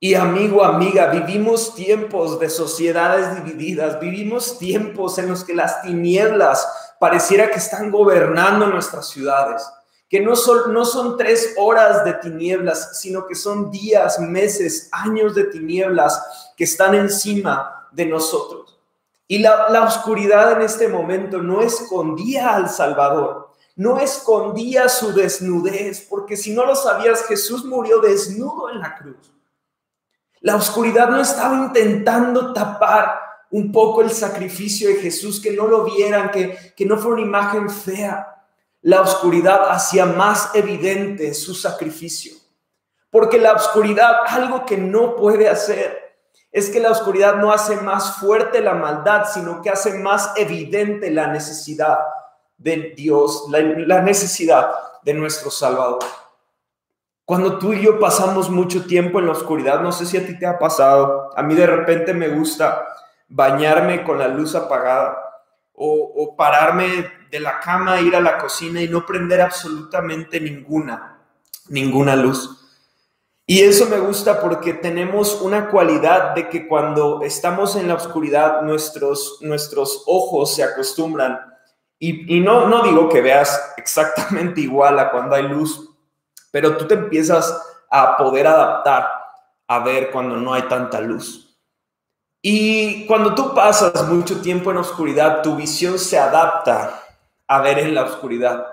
Y 0.00 0.14
amigo, 0.14 0.64
amiga, 0.64 1.06
vivimos 1.06 1.76
tiempos 1.76 2.40
de 2.40 2.50
sociedades 2.50 3.36
divididas, 3.36 4.00
vivimos 4.00 4.58
tiempos 4.58 5.16
en 5.18 5.28
los 5.28 5.44
que 5.44 5.54
las 5.54 5.82
tinieblas 5.82 6.66
pareciera 6.98 7.52
que 7.52 7.58
están 7.58 7.92
gobernando 7.92 8.66
nuestras 8.66 9.08
ciudades, 9.08 9.64
que 10.08 10.18
no 10.18 10.34
son, 10.34 10.74
no 10.74 10.84
son 10.84 11.16
tres 11.16 11.54
horas 11.56 12.04
de 12.04 12.14
tinieblas, 12.14 12.98
sino 12.98 13.28
que 13.28 13.36
son 13.36 13.70
días, 13.70 14.18
meses, 14.18 14.88
años 14.90 15.36
de 15.36 15.44
tinieblas 15.44 16.52
que 16.56 16.64
están 16.64 16.96
encima 16.96 17.88
de 17.92 18.06
nosotros. 18.06 18.80
Y 19.28 19.38
la, 19.38 19.68
la 19.70 19.84
oscuridad 19.84 20.50
en 20.50 20.62
este 20.62 20.88
momento 20.88 21.38
no 21.38 21.62
escondía 21.62 22.56
al 22.56 22.68
Salvador, 22.68 23.41
no 23.76 23.98
escondía 23.98 24.88
su 24.88 25.12
desnudez, 25.12 26.06
porque 26.08 26.36
si 26.36 26.52
no 26.52 26.66
lo 26.66 26.74
sabías, 26.74 27.24
Jesús 27.26 27.64
murió 27.64 28.00
desnudo 28.00 28.70
en 28.70 28.80
la 28.80 28.94
cruz. 28.96 29.32
La 30.40 30.56
oscuridad 30.56 31.08
no 31.08 31.20
estaba 31.20 31.56
intentando 31.56 32.52
tapar 32.52 33.18
un 33.50 33.70
poco 33.70 34.02
el 34.02 34.10
sacrificio 34.10 34.88
de 34.88 34.96
Jesús, 34.96 35.40
que 35.40 35.52
no 35.52 35.66
lo 35.68 35.84
vieran, 35.84 36.30
que, 36.30 36.74
que 36.76 36.84
no 36.84 36.98
fue 36.98 37.12
una 37.12 37.22
imagen 37.22 37.70
fea. 37.70 38.44
La 38.82 39.00
oscuridad 39.00 39.70
hacía 39.70 40.04
más 40.04 40.50
evidente 40.54 41.32
su 41.32 41.54
sacrificio. 41.54 42.34
Porque 43.10 43.38
la 43.38 43.52
oscuridad, 43.52 44.16
algo 44.26 44.66
que 44.66 44.76
no 44.76 45.16
puede 45.16 45.48
hacer, 45.48 46.16
es 46.50 46.68
que 46.70 46.80
la 46.80 46.90
oscuridad 46.90 47.36
no 47.36 47.52
hace 47.52 47.76
más 47.76 48.16
fuerte 48.16 48.60
la 48.60 48.74
maldad, 48.74 49.26
sino 49.32 49.62
que 49.62 49.70
hace 49.70 49.94
más 49.98 50.32
evidente 50.36 51.10
la 51.10 51.28
necesidad 51.28 51.98
de 52.62 52.94
Dios, 52.96 53.46
la, 53.50 54.00
necesidad 54.02 54.70
de 55.02 55.14
nuestro 55.14 55.50
Salvador. 55.50 55.98
Cuando 57.24 57.58
tú 57.58 57.72
y 57.72 57.82
yo 57.82 57.98
pasamos 57.98 58.50
mucho 58.50 58.84
tiempo 58.84 59.18
en 59.18 59.26
la 59.26 59.32
oscuridad, 59.32 59.80
no 59.80 59.90
sé 59.92 60.06
si 60.06 60.16
a 60.16 60.26
ti 60.26 60.38
te 60.38 60.46
ha 60.46 60.58
pasado, 60.58 61.30
a 61.36 61.42
mí 61.42 61.54
de 61.54 61.66
repente 61.66 62.14
me 62.14 62.28
gusta 62.28 62.86
bañarme 63.28 64.04
con 64.04 64.18
la 64.18 64.28
luz 64.28 64.54
apagada 64.54 65.18
o, 65.74 66.36
pararme 66.36 67.10
de 67.30 67.40
la 67.40 67.58
cama, 67.58 68.00
ir 68.00 68.14
a 68.14 68.20
la 68.20 68.38
cocina 68.38 68.80
y 68.80 68.88
no 68.88 69.04
prender 69.04 69.40
absolutamente 69.40 70.38
ninguna, 70.40 71.18
ninguna 71.68 72.14
luz. 72.14 72.58
Y 73.46 73.60
eso 73.60 73.86
me 73.86 73.98
gusta 73.98 74.40
porque 74.40 74.74
tenemos 74.74 75.40
una 75.40 75.68
cualidad 75.68 76.34
de 76.34 76.48
que 76.48 76.68
cuando 76.68 77.22
estamos 77.22 77.74
en 77.74 77.88
la 77.88 77.94
oscuridad, 77.94 78.62
nuestros, 78.62 79.38
nuestros 79.40 80.04
ojos 80.06 80.54
se 80.54 80.62
acostumbran. 80.62 81.51
Y, 82.04 82.40
no, 82.40 82.66
no 82.66 82.82
digo 82.82 83.08
que 83.08 83.20
veas 83.20 83.74
exactamente 83.76 84.60
igual 84.62 84.98
a 84.98 85.12
cuando 85.12 85.36
hay 85.36 85.44
luz, 85.44 85.88
pero 86.50 86.76
tú 86.76 86.84
te 86.88 86.94
empiezas 86.94 87.56
a 87.88 88.16
poder 88.16 88.48
adaptar 88.48 89.08
a 89.68 89.78
ver 89.78 90.10
cuando 90.10 90.36
no 90.36 90.52
hay 90.52 90.62
tanta 90.62 91.00
luz. 91.00 91.56
Y 92.42 93.06
cuando 93.06 93.36
tú 93.36 93.54
pasas 93.54 94.08
mucho 94.08 94.40
tiempo 94.40 94.72
en 94.72 94.78
oscuridad, 94.78 95.42
tu 95.42 95.54
visión 95.54 95.96
se 95.96 96.18
adapta 96.18 97.00
a 97.46 97.60
ver 97.60 97.78
en 97.78 97.94
la 97.94 98.02
oscuridad. 98.02 98.66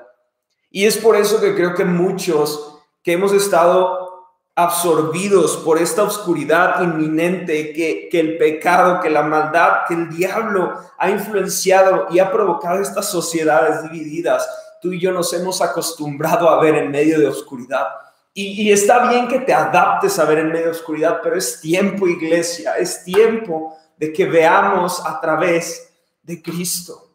Y 0.72 0.88
es 0.88 0.98
por 0.98 1.16
eso 1.16 1.40
que 1.40 1.54
creo 1.54 1.76
que 1.76 1.86
muchos 1.86 2.80
que 3.04 3.14
hemos 3.14 3.32
estado 3.32 4.09
absorbidos 4.56 5.58
por 5.58 5.78
esta 5.78 6.04
oscuridad 6.04 6.82
inminente 6.82 7.72
que, 7.72 8.10
que 8.12 8.20
el 8.20 8.38
pecado, 8.38 9.00
que 9.00 9.10
la 9.10 9.24
maldad, 9.24 9.86
que 9.88 9.94
el 9.94 10.10
diablo 10.10 10.74
ha 10.98 11.10
influenciado 11.10 12.08
y 12.10 12.20
ha 12.20 12.32
provocado 12.32 12.82
estas 12.82 13.10
sociedades 13.10 13.84
divididas, 13.84 14.48
tú 14.82 14.92
y 14.92 15.00
yo 15.00 15.12
nos 15.12 15.32
hemos 15.34 15.62
acostumbrado 15.62 16.50
a 16.50 16.60
ver 16.62 16.76
en 16.76 16.92
medio 16.92 17.20
de 17.20 17.28
oscuridad. 17.28 17.88
Y, 18.34 18.72
está 18.72 19.10
bien 19.10 19.28
que 19.28 19.40
te 19.40 19.54
adaptes 19.54 20.18
a 20.20 20.26
ver 20.26 20.40
en 20.40 20.50
medio 20.50 20.66
de 20.66 20.72
oscuridad, 20.72 21.20
pero 21.22 21.36
es 21.36 21.60
tiempo, 21.60 22.08
iglesia, 22.08 22.78
es 22.78 23.04
tiempo 23.04 23.76
de 23.98 24.14
que 24.14 24.26
veamos 24.26 25.06
a 25.06 25.20
través 25.20 25.92
de 26.24 26.42
Cristo. 26.42 27.09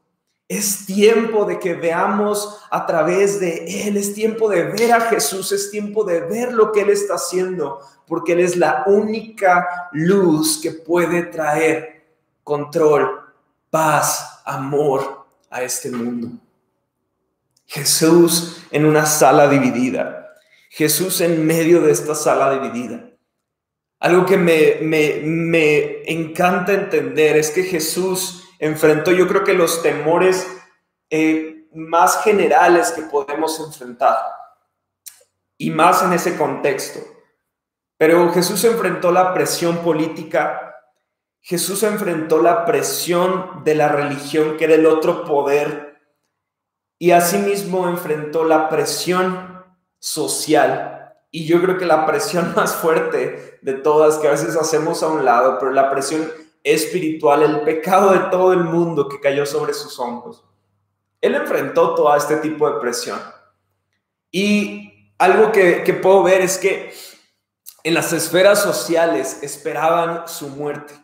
Es 0.56 0.86
tiempo 0.86 1.44
de 1.44 1.58
que 1.58 1.74
veamos 1.74 2.60
a 2.70 2.86
través 2.86 3.40
de 3.40 3.88
Él, 3.88 3.96
es 3.96 4.14
tiempo 4.14 4.48
de 4.48 4.64
ver 4.64 4.92
a 4.92 5.00
Jesús, 5.00 5.50
es 5.52 5.70
tiempo 5.70 6.04
de 6.04 6.20
ver 6.20 6.52
lo 6.52 6.70
que 6.70 6.82
Él 6.82 6.90
está 6.90 7.14
haciendo, 7.14 7.80
porque 8.06 8.32
Él 8.32 8.40
es 8.40 8.56
la 8.56 8.84
única 8.86 9.88
luz 9.92 10.60
que 10.62 10.70
puede 10.70 11.24
traer 11.24 12.04
control, 12.44 13.20
paz, 13.70 14.42
amor 14.44 15.26
a 15.50 15.62
este 15.62 15.90
mundo. 15.90 16.28
Jesús 17.66 18.62
en 18.70 18.84
una 18.84 19.06
sala 19.06 19.48
dividida. 19.48 20.34
Jesús 20.70 21.20
en 21.20 21.46
medio 21.46 21.80
de 21.80 21.92
esta 21.92 22.14
sala 22.14 22.52
dividida. 22.52 23.10
Algo 24.00 24.26
que 24.26 24.36
me, 24.36 24.78
me, 24.82 26.02
encanta 26.04 26.74
entender 26.74 27.36
es 27.36 27.50
que 27.50 27.62
Jesús 27.62 28.43
enfrentó, 28.58 29.10
yo 29.10 29.26
creo 29.28 29.44
que 29.44 29.54
los 29.54 29.82
temores 29.82 30.46
eh, 31.10 31.66
más 31.74 32.22
generales 32.22 32.92
que 32.92 33.02
podemos 33.02 33.58
enfrentar. 33.60 34.16
Y 35.56 35.70
más 35.70 36.02
en 36.02 36.12
ese 36.12 36.36
contexto. 36.36 37.00
Pero 37.96 38.32
Jesús 38.32 38.64
enfrentó 38.64 39.12
la 39.12 39.32
presión 39.32 39.78
política, 39.78 40.74
Jesús 41.40 41.82
enfrentó 41.82 42.40
la 42.40 42.64
presión 42.64 43.62
de 43.64 43.74
la 43.74 43.88
religión, 43.88 44.56
que 44.56 44.64
era 44.64 44.74
el 44.74 44.86
otro 44.86 45.24
poder 45.24 45.94
y 46.98 47.10
asimismo 47.10 47.86
enfrentó 47.88 48.44
la 48.44 48.70
presión 48.70 49.62
social. 49.98 51.12
Y 51.30 51.46
yo 51.46 51.60
creo 51.60 51.76
que 51.76 51.84
la 51.84 52.06
presión 52.06 52.52
más 52.56 52.74
fuerte 52.76 53.58
de 53.60 53.74
todas, 53.74 54.18
que 54.18 54.28
a 54.28 54.32
veces 54.32 54.56
hacemos 54.56 55.02
a 55.02 55.08
un 55.08 55.24
lado, 55.24 55.58
pero 55.58 55.70
la 55.72 55.90
presión 55.90 56.30
espiritual, 56.64 57.42
el 57.42 57.60
pecado 57.60 58.12
de 58.12 58.30
todo 58.30 58.52
el 58.52 58.64
mundo 58.64 59.08
que 59.08 59.20
cayó 59.20 59.46
sobre 59.46 59.74
sus 59.74 59.98
hombros. 60.00 60.42
Él 61.20 61.34
enfrentó 61.34 61.94
todo 61.94 62.16
este 62.16 62.38
tipo 62.38 62.68
de 62.68 62.80
presión. 62.80 63.20
Y 64.30 65.12
algo 65.18 65.52
que, 65.52 65.98
puedo 66.02 66.22
ver 66.22 66.40
es 66.40 66.58
que 66.58 66.92
en 67.84 67.94
las 67.94 68.12
esferas 68.12 68.62
sociales 68.62 69.42
esperaban 69.42 70.26
su 70.26 70.48
muerte. 70.48 70.94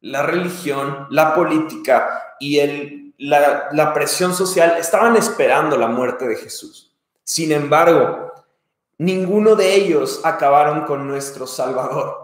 La 0.00 0.22
religión, 0.22 1.06
la 1.10 1.34
política 1.34 2.34
y 2.38 2.58
el 2.58 3.04
la, 3.18 3.92
presión 3.94 4.34
social, 4.34 4.76
estaban 4.78 5.16
esperando 5.16 5.76
la 5.76 5.88
muerte 5.88 6.26
de 6.26 6.36
Jesús. 6.36 6.94
Sin 7.22 7.52
embargo, 7.52 8.32
ninguno 8.98 9.54
de 9.54 9.74
ellos 9.74 10.20
acabaron 10.24 10.84
con 10.84 11.06
nuestro 11.06 11.46
Salvador. 11.46 12.23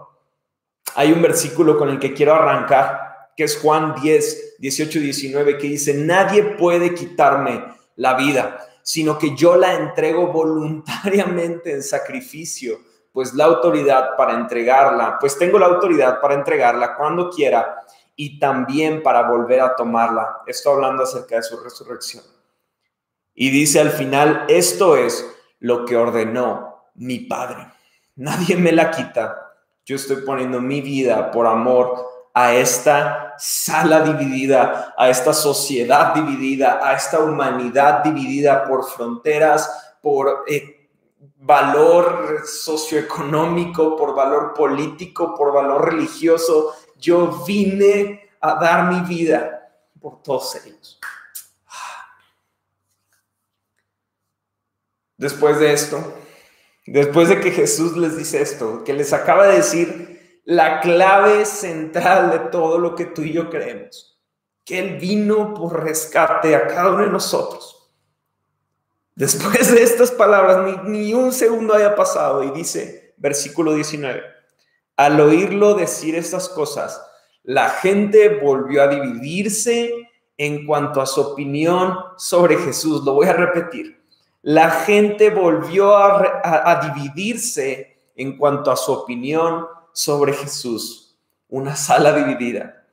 Hay 0.95 1.11
un 1.11 1.21
versículo 1.21 1.77
con 1.77 1.89
el 1.89 1.99
que 1.99 2.13
quiero 2.13 2.33
arrancar, 2.33 3.29
que 3.35 3.43
es 3.43 3.57
Juan 3.57 3.95
10, 4.01 4.57
18 4.59 4.99
y 4.99 5.01
19, 5.01 5.57
que 5.57 5.67
dice, 5.67 5.93
nadie 5.93 6.43
puede 6.43 6.93
quitarme 6.93 7.65
la 7.95 8.15
vida, 8.15 8.59
sino 8.83 9.17
que 9.17 9.35
yo 9.35 9.55
la 9.55 9.73
entrego 9.73 10.27
voluntariamente 10.27 11.71
en 11.71 11.83
sacrificio, 11.83 12.79
pues 13.11 13.33
la 13.33 13.45
autoridad 13.45 14.15
para 14.17 14.33
entregarla, 14.33 15.17
pues 15.19 15.37
tengo 15.37 15.59
la 15.59 15.67
autoridad 15.67 16.19
para 16.21 16.35
entregarla 16.35 16.95
cuando 16.95 17.29
quiera 17.29 17.77
y 18.15 18.39
también 18.39 19.01
para 19.03 19.27
volver 19.27 19.61
a 19.61 19.75
tomarla. 19.75 20.41
Esto 20.45 20.71
hablando 20.71 21.03
acerca 21.03 21.35
de 21.35 21.43
su 21.43 21.57
resurrección. 21.57 22.23
Y 23.33 23.49
dice 23.49 23.79
al 23.79 23.91
final, 23.91 24.45
esto 24.47 24.95
es 24.95 25.25
lo 25.59 25.85
que 25.85 25.97
ordenó 25.97 26.91
mi 26.95 27.19
Padre. 27.19 27.67
Nadie 28.15 28.55
me 28.57 28.71
la 28.71 28.91
quita. 28.91 29.50
Yo 29.85 29.95
estoy 29.95 30.17
poniendo 30.17 30.61
mi 30.61 30.81
vida 30.81 31.31
por 31.31 31.47
amor 31.47 32.11
a 32.33 32.53
esta 32.53 33.35
sala 33.37 34.01
dividida, 34.01 34.93
a 34.97 35.09
esta 35.09 35.33
sociedad 35.33 36.13
dividida, 36.13 36.79
a 36.81 36.93
esta 36.93 37.19
humanidad 37.19 38.03
dividida 38.03 38.63
por 38.65 38.85
fronteras, 38.85 39.97
por 40.01 40.45
eh, 40.47 40.89
valor 41.37 42.43
socioeconómico, 42.45 43.95
por 43.95 44.15
valor 44.15 44.53
político, 44.53 45.35
por 45.35 45.53
valor 45.53 45.93
religioso, 45.93 46.75
yo 46.97 47.43
vine 47.45 48.29
a 48.39 48.55
dar 48.55 48.91
mi 48.91 49.01
vida 49.01 49.71
por 49.99 50.21
todos 50.21 50.55
ellos. 50.55 50.99
Después 55.17 55.59
de 55.59 55.73
esto, 55.73 56.20
después 56.87 57.29
de 57.29 57.39
que 57.39 57.51
Jesús 57.51 57.95
les 57.97 58.17
dice 58.17 58.41
esto, 58.41 58.83
que 58.83 58.93
les 58.93 59.13
acaba 59.13 59.47
de 59.47 59.57
decir 59.57 60.39
la 60.43 60.81
clave 60.81 61.45
central 61.45 62.31
de 62.31 62.39
todo 62.49 62.77
lo 62.77 62.95
que 62.95 63.05
tú 63.05 63.21
y 63.21 63.33
yo 63.33 63.49
creemos, 63.49 64.19
que 64.65 64.79
Él 64.79 64.97
vino 64.97 65.53
por 65.53 65.83
rescate 65.83 66.55
a 66.55 66.67
cada 66.67 66.91
uno 66.91 67.03
de 67.03 67.11
nosotros. 67.11 67.81
Después 69.15 69.73
de 69.73 69.83
estas 69.83 70.11
palabras, 70.11 70.83
ni, 70.85 71.13
un 71.13 71.31
segundo 71.31 71.73
haya 71.75 71.95
pasado 71.95 72.43
y 72.43 72.51
dice, 72.51 73.13
versículo 73.17 73.73
19, 73.75 74.23
al 74.97 75.19
oírlo 75.19 75.75
decir 75.75 76.15
estas 76.15 76.49
cosas, 76.49 77.01
la 77.43 77.69
gente 77.69 78.39
volvió 78.39 78.83
a 78.83 78.87
dividirse 78.87 79.93
en 80.37 80.65
cuanto 80.65 81.01
a 81.01 81.05
su 81.05 81.21
opinión 81.21 81.95
sobre 82.17 82.57
Jesús. 82.57 83.03
Lo 83.03 83.13
voy 83.13 83.27
a 83.27 83.33
repetir. 83.33 84.00
La 84.43 84.71
gente 84.71 85.29
volvió 85.29 85.95
a, 85.95 86.81
dividirse 86.81 87.99
en 88.15 88.37
cuanto 88.37 88.71
a 88.71 88.75
su 88.75 88.91
opinión 88.91 89.67
sobre 89.93 90.33
Jesús. 90.33 91.15
Una 91.49 91.75
sala 91.75 92.13
dividida. 92.13 92.85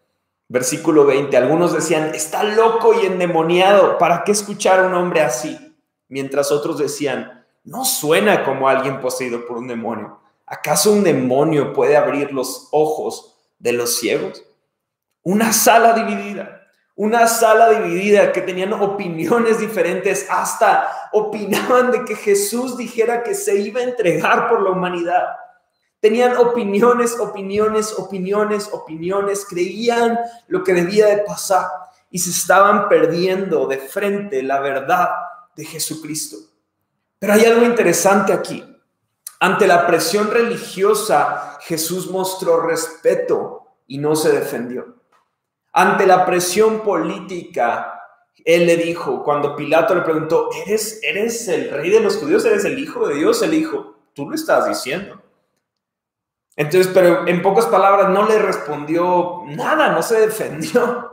Versículo 0.48 1.06
20. 1.06 1.36
Algunos 1.36 1.72
decían, 1.72 2.14
está 2.14 2.42
loco 2.42 2.94
y 3.00 3.06
endemoniado. 3.06 3.98
¿Para 3.98 4.24
qué 4.24 4.32
escuchar 4.32 4.80
a 4.80 4.88
un 4.88 4.94
hombre 4.94 5.22
así? 5.22 5.76
Mientras 6.08 6.52
otros 6.52 6.78
decían, 6.78 7.44
no 7.64 7.84
suena 7.84 8.44
como 8.44 8.68
alguien 8.68 9.00
poseído 9.00 9.46
por 9.46 9.58
un 9.58 9.68
demonio. 9.68 10.20
¿Acaso 10.46 10.92
un 10.92 11.04
demonio 11.04 11.72
puede 11.72 11.96
abrir 11.96 12.32
los 12.32 12.68
ojos 12.72 13.36
de 13.58 13.72
los 13.72 13.98
ciegos? 13.98 14.42
Una 15.22 15.52
sala 15.52 15.92
dividida 15.92 16.58
una 16.98 17.28
sala 17.28 17.70
dividida 17.70 18.32
que 18.32 18.42
tenían 18.42 18.72
opiniones 18.72 19.60
diferentes, 19.60 20.26
hasta 20.28 21.08
opinaban 21.12 21.92
de 21.92 22.04
que 22.04 22.16
Jesús 22.16 22.76
dijera 22.76 23.22
que 23.22 23.36
se 23.36 23.54
iba 23.54 23.80
a 23.80 23.84
entregar 23.84 24.48
por 24.48 24.62
la 24.62 24.70
humanidad. 24.70 25.28
Tenían 26.00 26.36
opiniones, 26.36 27.16
opiniones, 27.20 27.96
opiniones, 27.96 28.68
opiniones, 28.72 29.46
creían 29.48 30.18
lo 30.48 30.64
que 30.64 30.74
debía 30.74 31.06
de 31.06 31.18
pasar 31.18 31.68
y 32.10 32.18
se 32.18 32.30
estaban 32.30 32.88
perdiendo 32.88 33.68
de 33.68 33.78
frente 33.78 34.42
la 34.42 34.58
verdad 34.58 35.08
de 35.54 35.64
Jesucristo. 35.64 36.36
Pero 37.20 37.32
hay 37.32 37.44
algo 37.44 37.64
interesante 37.64 38.32
aquí. 38.32 38.64
Ante 39.38 39.68
la 39.68 39.86
presión 39.86 40.32
religiosa, 40.32 41.58
Jesús 41.60 42.10
mostró 42.10 42.60
respeto 42.60 43.68
y 43.86 43.98
no 43.98 44.16
se 44.16 44.32
defendió. 44.32 44.97
Ante 45.72 46.06
la 46.06 46.25
presión 46.25 46.80
política, 46.80 47.98
él 48.44 48.66
le 48.66 48.76
dijo, 48.76 49.22
cuando 49.22 49.54
Pilato 49.54 49.94
le 49.94 50.02
preguntó, 50.02 50.50
¿eres, 50.64 51.00
¿eres 51.02 51.46
el 51.48 51.70
rey 51.70 51.90
de 51.90 52.00
los 52.00 52.16
judíos? 52.16 52.44
¿Eres 52.44 52.64
el 52.64 52.78
hijo 52.78 53.06
de 53.06 53.16
Dios? 53.16 53.42
Él 53.42 53.50
dijo, 53.50 53.96
tú 54.14 54.28
lo 54.28 54.34
estás 54.34 54.68
diciendo. 54.68 55.22
Entonces, 56.56 56.90
pero 56.92 57.28
en 57.28 57.40
pocas 57.40 57.66
palabras 57.66 58.10
no 58.10 58.26
le 58.26 58.38
respondió 58.38 59.42
nada, 59.46 59.90
no 59.90 60.02
se 60.02 60.20
defendió. 60.20 61.12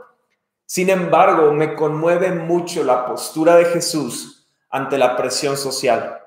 Sin 0.66 0.90
embargo, 0.90 1.52
me 1.52 1.76
conmueve 1.76 2.32
mucho 2.32 2.82
la 2.82 3.06
postura 3.06 3.54
de 3.54 3.66
Jesús 3.66 4.48
ante 4.68 4.98
la 4.98 5.16
presión 5.16 5.56
social, 5.56 6.20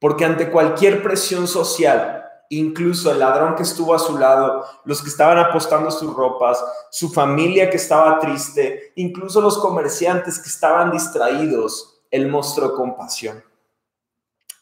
porque 0.00 0.24
ante 0.24 0.50
cualquier 0.50 1.02
presión 1.02 1.46
social, 1.46 2.23
incluso 2.50 3.10
el 3.10 3.18
ladrón 3.18 3.54
que 3.54 3.62
estuvo 3.62 3.94
a 3.94 3.98
su 3.98 4.18
lado, 4.18 4.64
los 4.84 5.02
que 5.02 5.08
estaban 5.08 5.38
apostando 5.38 5.90
sus 5.90 6.14
ropas, 6.14 6.62
su 6.90 7.10
familia 7.10 7.70
que 7.70 7.76
estaba 7.76 8.18
triste, 8.18 8.92
incluso 8.96 9.40
los 9.40 9.58
comerciantes 9.58 10.38
que 10.38 10.48
estaban 10.48 10.90
distraídos, 10.90 12.02
Él 12.10 12.28
mostró 12.28 12.74
compasión. 12.74 13.42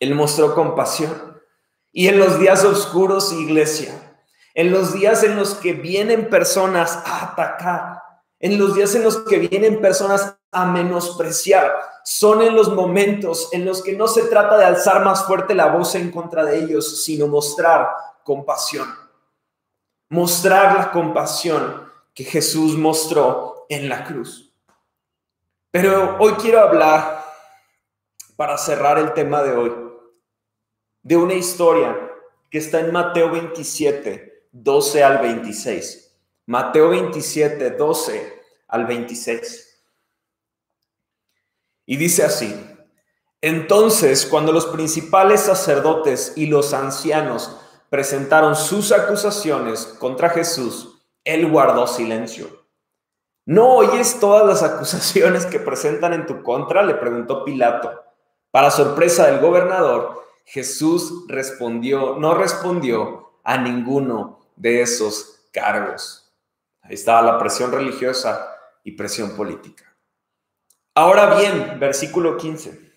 Él 0.01 0.15
mostró 0.15 0.55
compasión. 0.55 1.41
Y 1.93 2.09
en 2.09 2.19
los 2.19 2.39
días 2.39 2.65
oscuros, 2.65 3.33
iglesia, 3.33 4.19
en 4.55 4.71
los 4.73 4.93
días 4.93 5.23
en 5.23 5.37
los 5.37 5.55
que 5.55 5.73
vienen 5.73 6.29
personas 6.29 7.03
a 7.05 7.33
atacar, 7.33 8.03
en 8.41 8.59
los 8.59 8.75
días 8.75 8.95
en 8.95 9.05
los 9.05 9.19
que 9.19 9.39
vienen 9.39 9.81
personas 9.81 10.37
a 10.52 10.66
menospreciar, 10.66 11.75
son 12.04 12.42
en 12.42 12.54
los 12.54 12.73
momentos 12.73 13.49
en 13.52 13.64
los 13.64 13.82
que 13.82 13.97
no 13.97 14.06
se 14.06 14.25
trata 14.25 14.59
de 14.59 14.66
alzar 14.66 15.02
más 15.04 15.25
fuerte 15.25 15.54
la 15.54 15.68
voz 15.68 15.94
en 15.94 16.11
contra 16.11 16.44
de 16.44 16.59
ellos, 16.59 17.04
sino 17.04 17.26
mostrar 17.26 17.88
compasión. 18.23 18.87
Mostrar 20.11 20.76
la 20.76 20.92
compasión 20.92 21.90
que 22.14 22.25
Jesús 22.25 22.76
mostró 22.76 23.66
en 23.68 23.88
la 23.88 24.04
cruz. 24.04 24.54
Pero 25.71 26.18
hoy 26.21 26.35
quiero 26.35 26.61
hablar, 26.61 27.25
para 28.37 28.59
cerrar 28.59 28.99
el 28.99 29.14
tema 29.14 29.42
de 29.42 29.52
hoy, 29.52 29.73
de 31.02 31.16
una 31.16 31.35
historia 31.35 31.97
que 32.50 32.58
está 32.58 32.80
en 32.80 32.93
Mateo 32.93 33.30
27, 33.30 34.49
12 34.52 35.02
al 35.04 35.19
26. 35.19 36.15
Mateo 36.47 36.91
27, 36.91 37.71
12 37.71 38.43
al 38.69 38.86
26. 38.86 39.72
Y 41.86 41.97
dice 41.97 42.25
así, 42.25 42.54
entonces 43.40 44.25
cuando 44.26 44.52
los 44.52 44.66
principales 44.66 45.40
sacerdotes 45.40 46.32
y 46.36 46.47
los 46.47 46.75
ancianos 46.75 47.58
presentaron 47.90 48.56
sus 48.56 48.92
acusaciones 48.92 49.86
contra 49.99 50.30
Jesús, 50.30 51.02
él 51.25 51.50
guardó 51.50 51.86
silencio. 51.86 52.49
¿No 53.45 53.75
oyes 53.75 54.21
todas 54.21 54.47
las 54.47 54.62
acusaciones 54.62 55.47
que 55.47 55.58
presentan 55.58 56.12
en 56.12 56.26
tu 56.26 56.42
contra? 56.42 56.82
le 56.82 56.95
preguntó 56.95 57.45
Pilato. 57.45 58.02
Para 58.52 58.71
sorpresa 58.71 59.26
del 59.26 59.40
gobernador, 59.40 60.23
Jesús 60.45 61.25
respondió, 61.28 62.16
no 62.16 62.34
respondió 62.34 63.32
a 63.42 63.58
ninguno 63.58 64.40
de 64.56 64.82
esos 64.82 65.40
cargos. 65.52 66.32
Ahí 66.82 66.95
estaba 66.95 67.23
la 67.23 67.38
presión 67.38 67.73
religiosa 67.73 68.56
y 68.84 68.92
presión 68.92 69.36
política. 69.36 69.92
Ahora 70.95 71.37
bien, 71.37 71.78
versículo 71.81 72.37
15. 72.37 72.93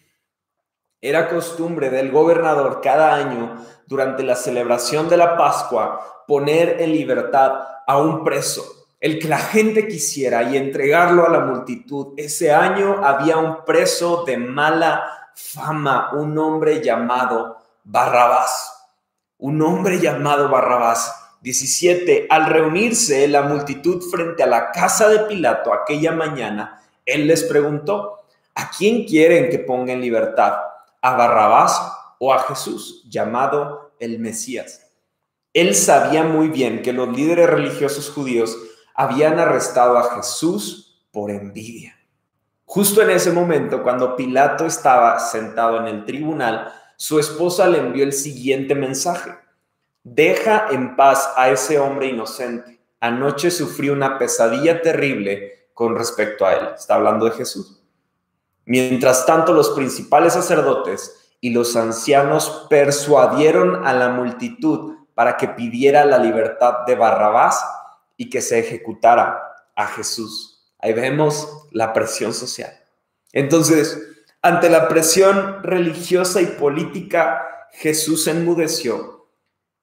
Era 0.99 1.29
costumbre 1.29 1.89
del 1.89 2.12
gobernador 2.12 2.81
cada 2.81 3.15
año, 3.15 3.65
durante 3.88 4.23
la 4.23 4.36
celebración 4.36 5.08
de 5.08 5.15
la 5.15 5.38
Pascua, 5.38 6.23
poner 6.27 6.81
en 6.81 6.91
libertad 6.91 7.53
a 7.88 7.97
un 7.97 8.25
preso, 8.25 8.65
el 8.99 9.17
que 9.17 9.29
la 9.29 9.38
gente 9.38 9.88
quisiera, 9.88 10.43
y 10.43 10.58
entregarlo 10.58 11.25
a 11.25 11.29
la 11.29 11.39
multitud. 11.39 12.15
Ese 12.17 12.51
año 12.51 12.99
había 13.01 13.38
un 13.38 13.63
preso 13.63 14.25
de 14.25 14.38
mala 14.38 15.31
fama, 15.34 16.10
un 16.13 16.38
hombre 16.38 16.81
llamado 16.81 17.58
Barrabás. 17.86 18.73
Un 19.38 19.62
hombre 19.62 19.99
llamado 20.01 20.49
Barrabás. 20.49 21.38
17. 21.41 22.27
Al 22.29 22.47
reunirse 22.47 23.25
la 23.29 23.43
multitud 23.43 24.01
frente 24.12 24.43
a 24.43 24.47
la 24.47 24.71
casa 24.71 25.08
de 25.08 25.19
Pilato 25.19 25.71
aquella 25.71 26.12
mañana, 26.12 26.81
él 27.05 27.27
les 27.27 27.43
preguntó, 27.43 28.25
¿a 28.55 28.69
quién 28.71 29.05
quieren 29.05 29.49
que 29.49 29.59
ponga 29.59 29.93
en 29.93 30.01
libertad? 30.01 30.53
¿A 31.01 31.15
Barrabás 31.15 31.79
o 32.19 32.33
a 32.33 32.39
Jesús, 32.39 33.05
llamado 33.09 33.91
el 33.99 34.19
Mesías? 34.19 34.91
Él 35.53 35.75
sabía 35.75 36.23
muy 36.23 36.49
bien 36.49 36.81
que 36.81 36.91
los 36.91 37.15
líderes 37.15 37.49
religiosos 37.49 38.09
judíos 38.09 38.57
habían 38.93 39.39
arrestado 39.39 39.97
a 39.97 40.15
Jesús 40.15 41.05
por 41.11 41.31
envidia. 41.31 41.95
Justo 42.65 43.01
en 43.01 43.11
ese 43.11 43.31
momento, 43.31 43.83
cuando 43.83 44.15
Pilato 44.15 44.65
estaba 44.65 45.19
sentado 45.19 45.79
en 45.79 45.87
el 45.87 46.05
tribunal, 46.05 46.73
su 46.97 47.19
esposa 47.19 47.67
le 47.67 47.77
envió 47.77 48.03
el 48.03 48.13
siguiente 48.13 48.73
mensaje. 48.73 49.31
Deja 50.03 50.67
en 50.71 50.95
paz 50.95 51.31
a 51.37 51.49
ese 51.49 51.77
hombre 51.79 52.07
inocente. 52.07 52.79
Anoche 52.99 53.51
sufrí 53.51 53.89
una 53.89 54.17
pesadilla 54.17 54.81
terrible 54.81 55.54
con 55.75 55.95
respecto 55.95 56.45
a 56.45 56.53
él. 56.53 56.69
Está 56.75 56.95
hablando 56.95 57.25
de 57.25 57.31
Jesús. 57.31 57.79
Mientras 58.65 59.27
tanto, 59.27 59.53
los 59.53 59.69
principales 59.71 60.33
sacerdotes 60.33 61.35
y 61.39 61.51
los 61.51 61.75
ancianos 61.75 62.65
persuadieron 62.69 63.85
a 63.85 63.93
la 63.93 64.09
multitud 64.09 64.95
para 65.13 65.38
que 65.38 65.49
pidiera 65.49 66.03
la 66.05 66.17
libertad 66.17 66.85
de 66.88 66.95
Barrabás 66.95 67.63
y 68.17 68.29
que 68.29 68.41
se 68.41 68.57
ejecutara 68.57 69.39
a 69.75 69.85
Jesús. 69.88 70.65
Ahí 70.79 70.93
vemos 70.93 71.67
la 71.71 71.93
presión 71.93 72.33
social. 72.33 72.71
Entonces, 73.33 74.01
ante 74.41 74.69
la 74.69 74.88
presión 74.88 75.61
religiosa 75.61 76.41
y 76.41 76.45
política, 76.45 77.67
Jesús 77.73 78.27
enmudeció. 78.27 79.27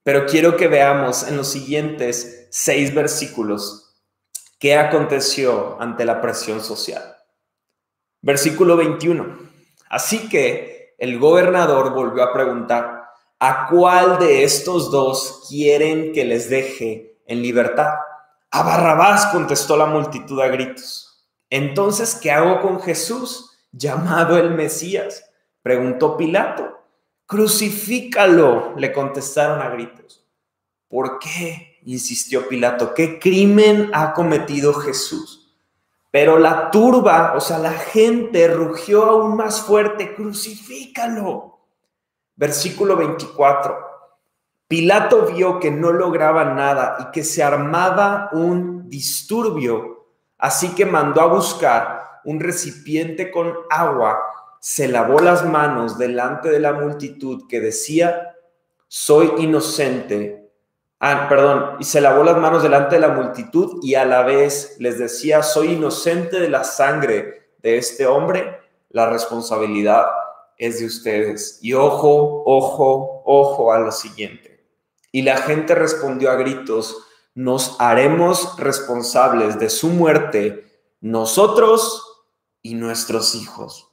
Pero 0.02 0.24
quiero 0.26 0.56
que 0.56 0.68
veamos 0.68 1.28
en 1.28 1.36
los 1.36 1.48
siguientes 1.48 2.48
seis 2.50 2.94
versículos 2.94 3.81
¿Qué 4.62 4.76
aconteció 4.76 5.76
ante 5.80 6.04
la 6.04 6.20
presión 6.20 6.60
social? 6.60 7.16
Versículo 8.20 8.76
21. 8.76 9.36
Así 9.90 10.28
que 10.28 10.94
el 10.98 11.18
gobernador 11.18 11.92
volvió 11.92 12.22
a 12.22 12.32
preguntar, 12.32 13.08
¿a 13.40 13.66
cuál 13.66 14.20
de 14.20 14.44
estos 14.44 14.92
dos 14.92 15.46
quieren 15.48 16.12
que 16.12 16.24
les 16.24 16.48
deje 16.48 17.18
en 17.26 17.42
libertad? 17.42 17.88
A 18.52 18.62
Barrabás 18.62 19.26
contestó 19.32 19.76
la 19.76 19.86
multitud 19.86 20.40
a 20.40 20.46
gritos. 20.46 21.26
Entonces, 21.50 22.14
¿qué 22.14 22.30
hago 22.30 22.60
con 22.60 22.80
Jesús, 22.80 23.58
llamado 23.72 24.38
el 24.38 24.52
Mesías? 24.52 25.28
Preguntó 25.62 26.16
Pilato. 26.16 26.84
Crucifícalo, 27.26 28.74
le 28.76 28.92
contestaron 28.92 29.60
a 29.60 29.70
gritos. 29.70 30.24
¿Por 30.86 31.18
qué? 31.18 31.71
Insistió 31.84 32.48
Pilato, 32.48 32.94
¿qué 32.94 33.18
crimen 33.18 33.90
ha 33.92 34.12
cometido 34.12 34.74
Jesús? 34.74 35.56
Pero 36.10 36.38
la 36.38 36.70
turba, 36.70 37.34
o 37.36 37.40
sea, 37.40 37.58
la 37.58 37.72
gente 37.72 38.48
rugió 38.48 39.04
aún 39.04 39.36
más 39.36 39.62
fuerte, 39.62 40.14
crucifícalo. 40.14 41.58
Versículo 42.36 42.96
24. 42.96 43.76
Pilato 44.68 45.26
vio 45.26 45.58
que 45.58 45.70
no 45.70 45.92
lograba 45.92 46.44
nada 46.44 46.96
y 47.00 47.12
que 47.12 47.24
se 47.24 47.42
armaba 47.42 48.30
un 48.32 48.88
disturbio, 48.88 50.06
así 50.38 50.74
que 50.74 50.86
mandó 50.86 51.20
a 51.20 51.26
buscar 51.26 52.20
un 52.24 52.40
recipiente 52.40 53.30
con 53.30 53.54
agua 53.70 54.18
se 54.62 54.86
lavó 54.86 55.18
las 55.18 55.44
manos 55.44 55.98
delante 55.98 56.48
de 56.48 56.60
la 56.60 56.72
multitud 56.72 57.48
que 57.48 57.58
decía, 57.58 58.36
soy 58.86 59.32
inocente. 59.38 60.41
Ah, 61.04 61.26
perdón, 61.28 61.78
y 61.80 61.84
se 61.84 62.00
lavó 62.00 62.22
las 62.22 62.36
manos 62.36 62.62
delante 62.62 62.94
de 62.94 63.00
la 63.00 63.08
multitud 63.08 63.80
y 63.82 63.96
a 63.96 64.04
la 64.04 64.22
vez 64.22 64.76
les 64.78 65.00
decía, 65.00 65.42
soy 65.42 65.72
inocente 65.72 66.38
de 66.38 66.48
la 66.48 66.62
sangre 66.62 67.50
de 67.60 67.76
este 67.76 68.06
hombre, 68.06 68.60
la 68.90 69.10
responsabilidad 69.10 70.06
es 70.56 70.78
de 70.78 70.86
ustedes. 70.86 71.58
Y 71.60 71.72
ojo, 71.72 72.44
ojo, 72.46 73.24
ojo 73.26 73.72
a 73.72 73.80
lo 73.80 73.90
siguiente. 73.90 74.64
Y 75.10 75.22
la 75.22 75.38
gente 75.38 75.74
respondió 75.74 76.30
a 76.30 76.36
gritos, 76.36 76.96
nos 77.34 77.80
haremos 77.80 78.56
responsables 78.60 79.58
de 79.58 79.70
su 79.70 79.88
muerte 79.88 80.66
nosotros 81.00 82.28
y 82.62 82.74
nuestros 82.74 83.34
hijos. 83.34 83.91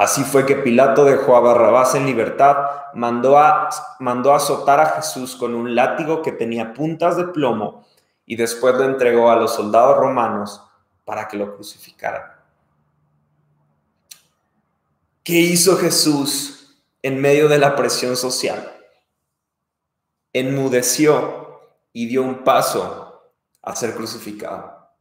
Así 0.00 0.24
fue 0.24 0.46
que 0.46 0.56
Pilato 0.56 1.04
dejó 1.04 1.36
a 1.36 1.40
Barrabás 1.40 1.94
en 1.94 2.06
libertad, 2.06 2.56
mandó 2.94 3.36
a, 3.38 3.68
mandó 3.98 4.32
a 4.32 4.36
azotar 4.36 4.80
a 4.80 4.86
Jesús 4.92 5.36
con 5.36 5.54
un 5.54 5.74
látigo 5.74 6.22
que 6.22 6.32
tenía 6.32 6.72
puntas 6.72 7.18
de 7.18 7.24
plomo 7.24 7.86
y 8.24 8.36
después 8.36 8.74
lo 8.76 8.84
entregó 8.84 9.30
a 9.30 9.36
los 9.36 9.54
soldados 9.54 9.98
romanos 9.98 10.62
para 11.04 11.28
que 11.28 11.36
lo 11.36 11.54
crucificaran. 11.54 12.22
¿Qué 15.22 15.34
hizo 15.34 15.76
Jesús 15.76 16.82
en 17.02 17.20
medio 17.20 17.46
de 17.46 17.58
la 17.58 17.76
presión 17.76 18.16
social? 18.16 18.72
Enmudeció 20.32 21.60
y 21.92 22.06
dio 22.06 22.22
un 22.22 22.42
paso 22.42 23.22
a 23.60 23.76
ser 23.76 23.94
crucificado. 23.94 24.94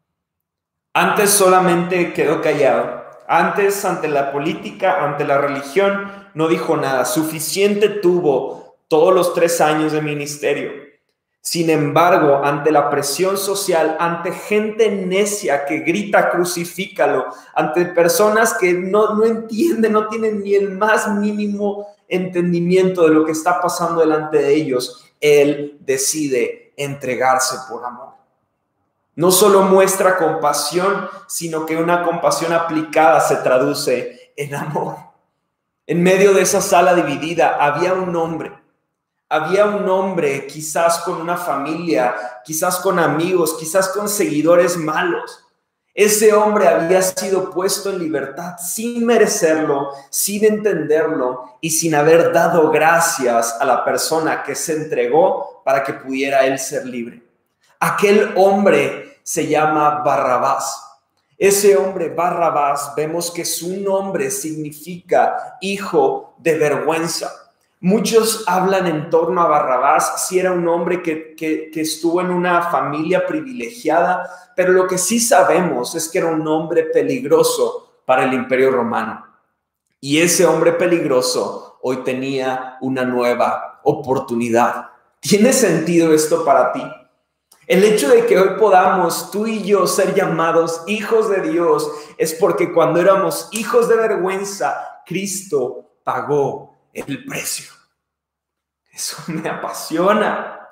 Antes 0.92 1.30
solamente 1.30 2.12
quedó 2.12 2.42
callado. 2.42 3.00
Antes, 3.32 3.86
ante 3.86 4.08
la 4.08 4.32
política, 4.32 5.04
ante 5.04 5.24
la 5.24 5.38
religión, 5.38 6.12
no 6.34 6.48
dijo 6.48 6.76
nada. 6.76 7.06
Suficiente 7.06 7.88
tuvo 7.88 8.78
todos 8.88 9.14
los 9.14 9.36
tres 9.36 9.62
años 9.62 9.92
de 9.92 10.02
ministerio. 10.02 10.72
Sin 11.40 11.70
embargo, 11.70 12.42
ante 12.44 12.72
la 12.72 12.90
presión 12.90 13.38
social, 13.38 13.98
ante 14.00 14.32
gente 14.32 14.90
necia 14.90 15.66
que 15.66 15.82
grita 15.82 16.32
crucifícalo, 16.32 17.28
ante 17.54 17.86
personas 17.86 18.56
que 18.56 18.74
no, 18.74 19.14
no 19.14 19.26
entienden, 19.26 19.94
no 19.94 20.08
tienen 20.08 20.42
ni 20.42 20.56
el 20.56 20.72
más 20.72 21.08
mínimo 21.14 21.86
entendimiento 22.08 23.04
de 23.04 23.14
lo 23.14 23.26
que 23.26 23.34
está 23.34 23.62
pasando 23.62 24.02
delante 24.02 24.40
de 24.40 24.56
ellos, 24.56 25.06
Él 25.22 25.78
decide 25.82 26.74
entregarse 26.76 27.58
por 27.70 27.86
amor. 27.86 28.19
No 29.20 29.32
solo 29.32 29.64
muestra 29.64 30.16
compasión, 30.16 31.10
sino 31.28 31.66
que 31.66 31.76
una 31.76 32.04
compasión 32.04 32.54
aplicada 32.54 33.20
se 33.20 33.36
traduce 33.36 34.32
en 34.38 34.56
amor. 34.56 34.96
En 35.86 36.02
medio 36.02 36.34
de 36.34 36.44
esa 36.44 36.62
sala 36.62 36.94
dividida 36.96 37.58
había 37.60 37.92
un 37.92 38.16
hombre. 38.16 38.54
Había 39.28 39.66
un 39.66 39.90
hombre 39.90 40.48
quizás 40.48 41.00
con 41.00 41.20
una 41.20 41.36
familia, 41.36 42.16
quizás 42.46 42.78
con 42.78 42.98
amigos, 42.98 43.58
quizás 43.60 43.90
con 43.90 44.08
seguidores 44.08 44.78
malos. 44.78 45.46
Ese 45.94 46.32
hombre 46.32 46.70
había 46.70 47.02
sido 47.02 47.52
puesto 47.52 47.90
en 47.90 48.00
libertad 48.00 48.56
sin 48.58 49.06
merecerlo, 49.06 49.90
sin 50.10 50.46
entenderlo 50.46 51.58
y 51.60 51.72
sin 51.72 51.94
haber 51.94 52.32
dado 52.32 52.72
gracias 52.72 53.58
a 53.60 53.66
la 53.66 53.84
persona 53.84 54.44
que 54.44 54.56
se 54.56 54.78
entregó 54.78 55.62
para 55.66 55.84
que 55.84 55.92
pudiera 55.92 56.46
él 56.46 56.58
ser 56.58 56.86
libre. 56.86 57.22
Aquel 57.82 58.34
hombre 58.36 59.09
se 59.30 59.46
llama 59.46 60.02
Barrabás. 60.04 60.84
Ese 61.38 61.78
hombre 61.78 62.10
Barrabás, 62.10 62.94
vemos 62.98 63.30
que 63.30 63.46
su 63.46 63.80
nombre 63.80 64.32
significa 64.32 65.60
hijo 65.62 66.34
de 66.40 66.58
vergüenza. 66.58 67.32
Muchos 67.80 68.44
hablan 68.48 68.88
en 68.88 69.12
torno 69.12 69.40
a 69.40 69.48
Barrabás 69.48 70.26
si 70.26 70.40
era 70.40 70.52
un 70.52 70.68
hombre 70.68 71.04
que, 71.04 71.36
que, 71.36 71.70
estuvo 71.80 72.22
en 72.22 72.32
una 72.32 72.72
familia 72.72 73.28
privilegiada, 73.28 74.28
pero 74.56 74.74
lo 74.74 74.88
que 74.88 74.98
sí 74.98 75.20
sabemos 75.20 75.94
es 75.94 76.10
que 76.10 76.18
era 76.18 76.28
un 76.28 76.48
hombre 76.48 76.86
peligroso 76.86 78.02
para 78.08 78.24
el 78.24 78.34
imperio 78.34 78.72
romano. 78.72 79.28
Y 80.02 80.22
ese 80.22 80.44
hombre 80.44 80.72
peligroso 80.72 81.78
hoy 81.84 81.98
tenía 81.98 82.78
una 82.82 83.06
nueva 83.06 83.80
oportunidad. 83.84 84.88
¿Tiene 85.20 85.54
sentido 85.54 86.16
esto 86.16 86.44
para 86.44 86.72
ti? 86.72 86.82
El 87.70 87.84
hecho 87.84 88.10
de 88.10 88.26
que 88.26 88.36
hoy 88.36 88.58
podamos 88.58 89.30
tú 89.30 89.46
y 89.46 89.64
yo 89.64 89.86
ser 89.86 90.16
llamados 90.16 90.82
hijos 90.88 91.30
de 91.30 91.52
Dios 91.52 91.88
es 92.18 92.34
porque 92.34 92.74
cuando 92.74 93.00
éramos 93.00 93.48
hijos 93.52 93.88
de 93.88 93.96
vergüenza, 93.96 95.04
Cristo 95.06 95.92
pagó 96.04 96.76
el 96.92 97.24
precio. 97.26 97.72
Eso 98.92 99.18
me 99.28 99.48
apasiona. 99.48 100.68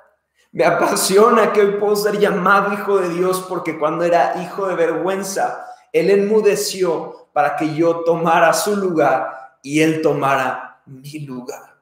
Me 0.50 0.64
apasiona 0.64 1.52
que 1.52 1.60
hoy 1.60 1.76
puedo 1.78 1.94
ser 1.94 2.18
llamado 2.18 2.72
hijo 2.72 2.98
de 2.98 3.10
Dios 3.10 3.46
porque 3.48 3.78
cuando 3.78 4.02
era 4.02 4.42
hijo 4.42 4.66
de 4.66 4.74
vergüenza, 4.74 5.68
Él 5.92 6.10
enmudeció 6.10 7.28
para 7.32 7.54
que 7.54 7.76
yo 7.76 8.00
tomara 8.00 8.52
su 8.52 8.74
lugar 8.74 9.56
y 9.62 9.82
Él 9.82 10.02
tomara 10.02 10.82
mi 10.84 11.20
lugar. 11.20 11.80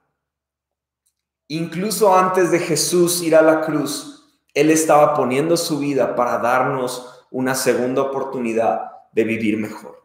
Incluso 1.48 2.14
antes 2.14 2.50
de 2.50 2.58
Jesús 2.58 3.22
ir 3.22 3.34
a 3.34 3.40
la 3.40 3.62
cruz, 3.62 4.15
él 4.56 4.70
estaba 4.70 5.12
poniendo 5.12 5.54
su 5.58 5.78
vida 5.78 6.16
para 6.16 6.38
darnos 6.38 7.26
una 7.30 7.54
segunda 7.54 8.00
oportunidad 8.00 8.90
de 9.12 9.24
vivir 9.24 9.58
mejor. 9.58 10.02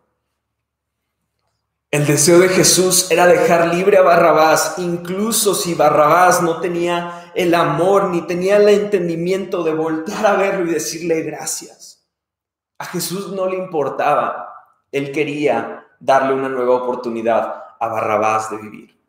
El 1.90 2.06
deseo 2.06 2.38
de 2.40 2.50
Jesús 2.50 3.10
era 3.12 3.28
dejar 3.28 3.74
libre 3.74 3.98
a 3.98 4.02
Barrabás, 4.02 4.76
incluso 4.78 5.56
si 5.56 5.74
Barrabás 5.74 6.42
no 6.42 6.60
tenía 6.60 7.32
el 7.34 7.56
amor 7.56 8.10
ni 8.10 8.24
tenía 8.24 8.58
el 8.58 8.68
entendimiento 8.68 9.64
de 9.64 9.74
voltear 9.74 10.26
a 10.26 10.34
verlo 10.36 10.70
y 10.70 10.74
decirle 10.74 11.22
gracias. 11.22 12.06
A 12.78 12.84
Jesús 12.86 13.32
no 13.32 13.46
le 13.46 13.56
importaba, 13.56 14.54
él 14.92 15.14
quería 15.14 15.88
darle 15.98 16.34
una 16.34 16.50
nueva 16.50 16.76
oportunidad 16.76 17.64
a 17.80 17.88
Barrabás 17.88 18.52
de 18.52 18.58
vivir. 18.58 19.01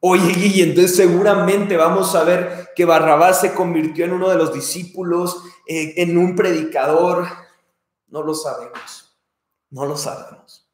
Oye, 0.00 0.32
y 0.36 0.62
entonces 0.62 0.96
seguramente 0.96 1.76
vamos 1.76 2.14
a 2.14 2.22
ver 2.22 2.68
que 2.76 2.84
Barrabás 2.84 3.40
se 3.40 3.54
convirtió 3.54 4.04
en 4.04 4.12
uno 4.12 4.28
de 4.28 4.36
los 4.36 4.52
discípulos, 4.52 5.42
eh, 5.66 5.94
en 5.96 6.16
un 6.16 6.36
predicador. 6.36 7.26
No 8.06 8.22
lo 8.22 8.34
sabemos, 8.34 9.18
no 9.70 9.86
lo 9.86 9.96
sabemos. 9.96 10.68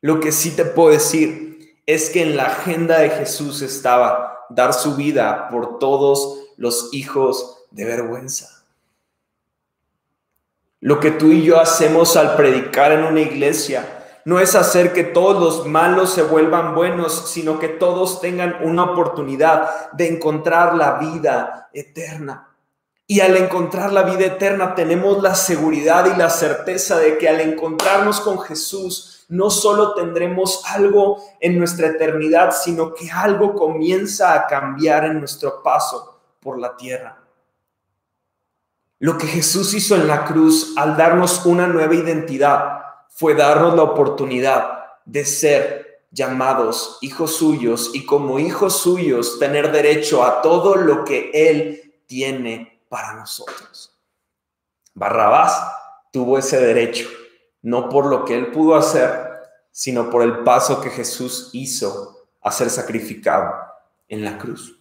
Lo 0.00 0.18
que 0.18 0.32
sí 0.32 0.52
te 0.52 0.64
puedo 0.64 0.90
decir 0.90 1.76
es 1.86 2.10
que 2.10 2.22
en 2.22 2.36
la 2.36 2.46
agenda 2.46 2.98
de 2.98 3.10
Jesús 3.10 3.60
estaba 3.60 4.46
dar 4.48 4.74
su 4.74 4.96
vida 4.96 5.48
por 5.50 5.78
todos 5.78 6.40
los 6.56 6.88
hijos 6.92 7.66
de 7.70 7.84
vergüenza. 7.84 8.64
Lo 10.80 11.00
que 11.00 11.10
tú 11.12 11.30
y 11.30 11.44
yo 11.44 11.60
hacemos 11.60 12.16
al 12.16 12.34
predicar 12.34 12.92
en 12.92 13.04
una 13.04 13.20
iglesia 13.20 14.01
no 14.24 14.38
es 14.38 14.54
hacer 14.54 14.92
que 14.92 15.04
todos 15.04 15.40
los 15.40 15.66
malos 15.66 16.12
se 16.12 16.22
vuelvan 16.22 16.74
buenos, 16.74 17.30
sino 17.30 17.58
que 17.58 17.68
todos 17.68 18.20
tengan 18.20 18.58
una 18.62 18.84
oportunidad 18.84 19.90
de 19.92 20.08
encontrar 20.08 20.74
la 20.74 20.94
vida 20.94 21.68
eterna. 21.72 22.48
Y 23.06 23.20
al 23.20 23.36
encontrar 23.36 23.92
la 23.92 24.04
vida 24.04 24.26
eterna 24.26 24.74
tenemos 24.74 25.22
la 25.22 25.34
seguridad 25.34 26.06
y 26.14 26.16
la 26.16 26.30
certeza 26.30 26.98
de 26.98 27.18
que 27.18 27.28
al 27.28 27.40
encontrarnos 27.40 28.20
con 28.20 28.38
Jesús 28.40 29.26
no 29.28 29.50
solo 29.50 29.94
tendremos 29.94 30.62
algo 30.66 31.22
en 31.40 31.58
nuestra 31.58 31.88
eternidad, 31.88 32.52
sino 32.52 32.94
que 32.94 33.10
algo 33.10 33.54
comienza 33.54 34.34
a 34.34 34.46
cambiar 34.46 35.04
en 35.04 35.18
nuestro 35.18 35.62
paso 35.62 36.20
por 36.40 36.58
la 36.58 36.76
tierra. 36.76 37.18
Lo 38.98 39.18
que 39.18 39.26
Jesús 39.26 39.74
hizo 39.74 39.96
en 39.96 40.06
la 40.06 40.24
cruz 40.24 40.74
al 40.76 40.96
darnos 40.96 41.44
una 41.44 41.66
nueva 41.66 41.94
identidad 41.94 42.82
fue 43.14 43.34
darnos 43.34 43.74
la 43.74 43.82
oportunidad 43.82 44.84
de 45.04 45.24
ser 45.24 46.02
llamados 46.10 46.98
hijos 47.00 47.36
suyos 47.36 47.90
y 47.94 48.04
como 48.04 48.38
hijos 48.38 48.78
suyos 48.78 49.38
tener 49.38 49.72
derecho 49.72 50.24
a 50.24 50.42
todo 50.42 50.74
lo 50.76 51.04
que 51.04 51.30
Él 51.32 51.94
tiene 52.06 52.82
para 52.88 53.14
nosotros. 53.14 53.98
Barrabás 54.94 55.62
tuvo 56.12 56.38
ese 56.38 56.60
derecho, 56.60 57.08
no 57.62 57.88
por 57.88 58.06
lo 58.06 58.24
que 58.24 58.36
Él 58.36 58.50
pudo 58.50 58.76
hacer, 58.76 59.30
sino 59.70 60.10
por 60.10 60.22
el 60.22 60.40
paso 60.40 60.80
que 60.80 60.90
Jesús 60.90 61.50
hizo 61.52 62.26
a 62.42 62.50
ser 62.50 62.68
sacrificado 62.68 63.54
en 64.08 64.24
la 64.24 64.36
cruz. 64.36 64.78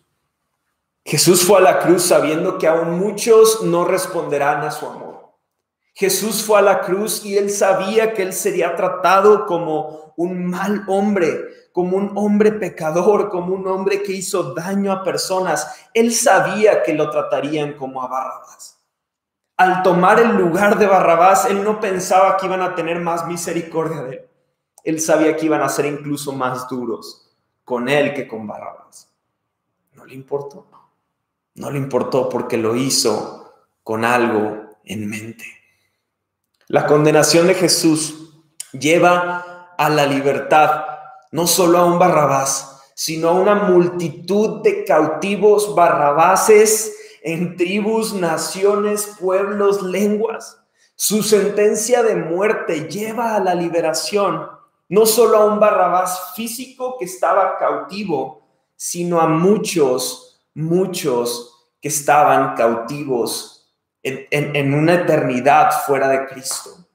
Jesús 1.06 1.44
fue 1.44 1.58
a 1.58 1.62
la 1.62 1.80
cruz 1.80 2.04
sabiendo 2.04 2.58
que 2.58 2.68
aún 2.68 3.00
muchos 3.00 3.64
no 3.64 3.86
responderán 3.86 4.64
a 4.64 4.72
su 4.72 4.86
amor. 4.86 5.11
Jesús 5.94 6.44
fue 6.44 6.60
a 6.60 6.62
la 6.62 6.82
cruz 6.82 7.26
y 7.26 7.38
él 7.38 7.50
sabía 7.50 8.14
que 8.14 8.24
él 8.24 8.34
sería 8.34 8.76
tratado 8.76 9.46
como 9.46 10.14
un 10.16 10.46
mal 10.46 10.84
hombre, 10.88 11.70
como 11.72 11.98
un 11.98 12.12
hombre 12.16 12.52
pecador, 12.54 13.30
como 13.30 13.54
un 13.54 13.68
hombre 13.68 14.02
que 14.02 14.14
hizo 14.14 14.54
daño 14.54 14.92
a 14.92 15.04
personas. 15.04 15.88
Él 15.94 16.14
sabía 16.14 16.84
que 16.84 16.94
lo 16.94 17.10
tratarían 17.10 17.74
como 17.74 18.02
a 18.02 18.08
Barrabás. 18.08 18.80
Al 19.58 19.84
tomar 19.84 20.20
el 20.20 20.36
lugar 20.36 20.80
de 20.80 20.88
Barrabás, 20.88 21.46
él 21.46 21.64
no 21.64 21.80
pensaba 21.80 22.38
que 22.38 22.48
iban 22.48 22.62
a 22.62 22.74
tener 22.74 23.00
más 23.00 23.28
misericordia 23.28 24.02
de 24.02 24.16
él. 24.16 24.28
Él 24.84 25.00
sabía 25.00 25.36
que 25.36 25.46
iban 25.46 25.62
a 25.62 25.70
ser 25.70 25.86
incluso 25.86 26.32
más 26.34 26.68
duros 26.68 27.30
con 27.64 27.88
él 27.88 28.14
que 28.14 28.28
con 28.28 28.48
Barrabás. 28.48 29.12
No 29.94 30.06
le 30.06 30.16
importó. 30.16 30.66
No 31.54 31.70
le 31.70 31.78
importó 31.78 32.30
porque 32.30 32.58
lo 32.58 32.76
hizo 32.76 33.54
con 33.84 34.04
algo 34.06 34.80
en 34.84 35.08
mente. 35.10 35.61
La 36.72 36.88
condenación 36.88 37.48
de 37.48 37.54
Jesús 37.54 38.32
lleva 38.72 39.74
a 39.78 39.90
la 39.90 40.06
libertad 40.06 40.86
no 41.30 41.46
solo 41.46 41.78
a 41.78 41.86
un 41.86 42.00
Barrabás, 42.00 42.82
sino 42.96 43.28
a 43.28 43.34
una 43.34 43.56
multitud 43.56 44.62
de 44.62 44.86
cautivos 44.86 45.76
barrabases 45.76 46.96
en 47.24 47.58
tribus, 47.58 48.14
naciones, 48.14 49.18
pueblos, 49.20 49.82
lenguas. 49.82 50.62
Su 50.96 51.24
sentencia 51.24 52.04
de 52.04 52.16
muerte 52.16 52.88
lleva 52.88 53.36
a 53.36 53.42
la 53.42 53.54
liberación 53.54 54.48
no 54.88 55.06
solo 55.06 55.40
a 55.40 55.46
un 55.48 55.60
Barrabás 55.60 56.32
físico 56.38 56.96
que 56.98 57.04
estaba 57.04 57.58
cautivo, 57.58 58.48
sino 58.78 59.20
a 59.20 59.28
muchos, 59.28 60.42
muchos 60.54 61.68
que 61.82 61.90
estaban 61.90 62.56
cautivos 62.56 63.51
en, 64.04 64.74
una 64.74 64.96
eternidad 64.96 65.72
fuera 65.86 66.08
de 66.08 66.26
Cristo. 66.28 66.88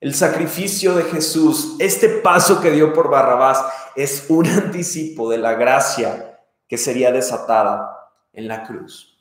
El 0.00 0.14
sacrificio 0.14 0.94
de 0.94 1.04
Jesús, 1.04 1.76
este 1.78 2.08
paso 2.08 2.60
que 2.60 2.70
dio 2.70 2.92
por 2.92 3.10
Barrabás, 3.10 3.64
es 3.96 4.26
un 4.28 4.46
anticipo 4.48 5.30
de 5.30 5.38
la 5.38 5.54
gracia 5.54 6.40
que 6.68 6.78
sería 6.78 7.12
desatada 7.12 8.10
en 8.32 8.48
la 8.48 8.64
cruz. 8.64 9.18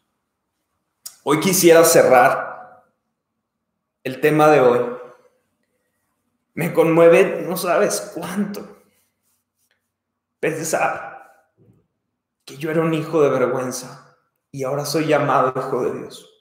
Hoy 1.23 1.39
quisiera 1.39 1.83
cerrar 1.83 2.85
el 4.03 4.21
tema 4.21 4.47
de 4.49 4.61
hoy 4.61 4.97
me 6.57 6.73
conmueve, 6.73 7.43
no 7.47 7.55
sabes 7.55 8.13
cuánto. 8.15 8.79
Pensar 10.39 11.53
que 12.43 12.57
yo 12.57 12.71
era 12.71 12.81
un 12.81 12.95
hijo 12.95 13.21
de 13.21 13.29
vergüenza 13.29 14.17
y 14.49 14.63
ahora 14.63 14.83
soy 14.83 15.05
llamado 15.05 15.53
hijo 15.55 15.83
de 15.83 15.99
Dios. 15.99 16.36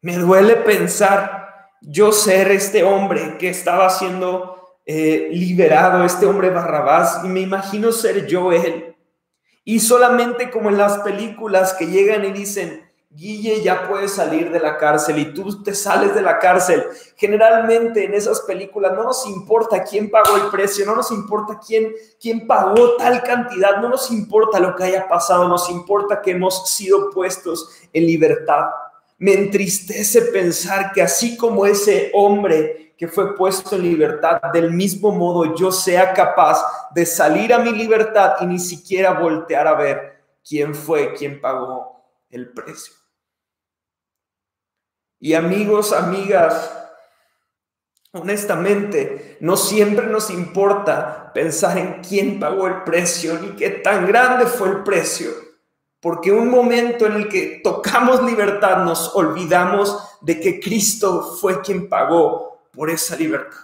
Me 0.00 0.16
duele 0.16 0.56
pensar 0.56 1.70
yo 1.80 2.12
ser 2.12 2.50
este 2.52 2.84
hombre 2.84 3.36
que 3.38 3.48
estaba 3.48 3.90
siendo 3.90 4.76
eh, 4.86 5.28
liberado, 5.32 6.04
este 6.04 6.26
hombre 6.26 6.50
Barrabás, 6.50 7.22
y 7.24 7.28
me 7.28 7.40
imagino 7.40 7.92
ser 7.92 8.26
yo 8.26 8.52
él. 8.52 8.96
Y 9.64 9.80
solamente 9.80 10.50
como 10.50 10.70
en 10.70 10.78
las 10.78 10.98
películas 10.98 11.74
que 11.74 11.86
llegan 11.86 12.24
y 12.24 12.32
dicen, 12.32 12.88
Guille 13.10 13.62
ya 13.62 13.88
puede 13.88 14.06
salir 14.06 14.52
de 14.52 14.60
la 14.60 14.76
cárcel 14.76 15.18
y 15.18 15.34
tú 15.34 15.62
te 15.62 15.74
sales 15.74 16.14
de 16.14 16.22
la 16.22 16.38
cárcel. 16.38 16.84
Generalmente 17.16 18.04
en 18.04 18.14
esas 18.14 18.42
películas 18.42 18.92
no 18.92 19.02
nos 19.02 19.26
importa 19.26 19.82
quién 19.82 20.10
pagó 20.10 20.36
el 20.36 20.50
precio, 20.50 20.86
no 20.86 20.94
nos 20.94 21.10
importa 21.10 21.58
quién, 21.58 21.92
quién 22.20 22.46
pagó 22.46 22.96
tal 22.96 23.22
cantidad, 23.22 23.78
no 23.80 23.88
nos 23.88 24.10
importa 24.10 24.60
lo 24.60 24.76
que 24.76 24.84
haya 24.84 25.08
pasado, 25.08 25.48
nos 25.48 25.68
importa 25.70 26.20
que 26.20 26.32
hemos 26.32 26.70
sido 26.70 27.10
puestos 27.10 27.68
en 27.92 28.06
libertad. 28.06 28.66
Me 29.18 29.34
entristece 29.34 30.22
pensar 30.22 30.92
que 30.92 31.02
así 31.02 31.36
como 31.36 31.66
ese 31.66 32.10
hombre 32.14 32.94
que 32.96 33.06
fue 33.06 33.36
puesto 33.36 33.76
en 33.76 33.82
libertad, 33.82 34.40
del 34.52 34.72
mismo 34.72 35.12
modo 35.12 35.54
yo 35.54 35.70
sea 35.70 36.12
capaz 36.12 36.60
de 36.92 37.06
salir 37.06 37.54
a 37.54 37.58
mi 37.58 37.72
libertad 37.72 38.34
y 38.40 38.46
ni 38.46 38.58
siquiera 38.58 39.12
voltear 39.12 39.68
a 39.68 39.74
ver 39.74 40.24
quién 40.46 40.74
fue 40.74 41.14
quién 41.14 41.40
pagó 41.40 42.04
el 42.30 42.52
precio. 42.52 42.94
Y 45.20 45.34
amigos, 45.34 45.92
amigas, 45.92 46.72
honestamente, 48.12 49.36
no 49.40 49.56
siempre 49.56 50.06
nos 50.06 50.30
importa 50.30 51.32
pensar 51.32 51.78
en 51.78 52.02
quién 52.02 52.40
pagó 52.40 52.66
el 52.66 52.82
precio 52.82 53.38
ni 53.38 53.50
qué 53.50 53.70
tan 53.70 54.06
grande 54.06 54.46
fue 54.46 54.68
el 54.70 54.82
precio, 54.82 55.30
porque 56.00 56.30
un 56.30 56.48
momento 56.48 57.06
en 57.06 57.12
el 57.14 57.28
que 57.28 57.60
tocamos 57.62 58.22
libertad 58.22 58.84
nos 58.84 59.14
olvidamos 59.14 59.98
de 60.20 60.40
que 60.40 60.60
Cristo 60.60 61.36
fue 61.40 61.60
quien 61.60 61.88
pagó 61.88 62.68
por 62.72 62.90
esa 62.90 63.16
libertad. 63.16 63.58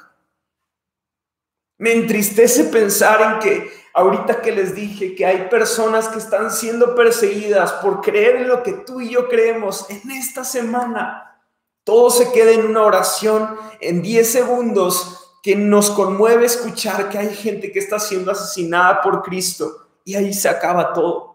Me 1.78 1.92
entristece 1.92 2.64
pensar 2.64 3.20
en 3.20 3.38
que 3.40 3.70
ahorita 3.94 4.40
que 4.42 4.52
les 4.52 4.74
dije 4.74 5.14
que 5.14 5.26
hay 5.26 5.48
personas 5.48 6.08
que 6.08 6.18
están 6.18 6.50
siendo 6.50 6.94
perseguidas 6.94 7.72
por 7.74 8.00
creer 8.00 8.36
en 8.36 8.48
lo 8.48 8.62
que 8.62 8.72
tú 8.72 9.00
y 9.00 9.10
yo 9.10 9.28
creemos 9.28 9.86
en 9.88 10.10
esta 10.10 10.44
semana, 10.44 11.40
todo 11.84 12.10
se 12.10 12.32
queda 12.32 12.52
en 12.52 12.66
una 12.66 12.82
oración 12.82 13.56
en 13.80 14.02
10 14.02 14.30
segundos 14.30 15.38
que 15.42 15.54
nos 15.54 15.90
conmueve 15.90 16.46
escuchar 16.46 17.08
que 17.10 17.18
hay 17.18 17.34
gente 17.34 17.70
que 17.70 17.78
está 17.78 17.98
siendo 17.98 18.32
asesinada 18.32 19.02
por 19.02 19.22
Cristo 19.22 19.88
y 20.04 20.14
ahí 20.14 20.32
se 20.32 20.48
acaba 20.48 20.92
todo. 20.92 21.33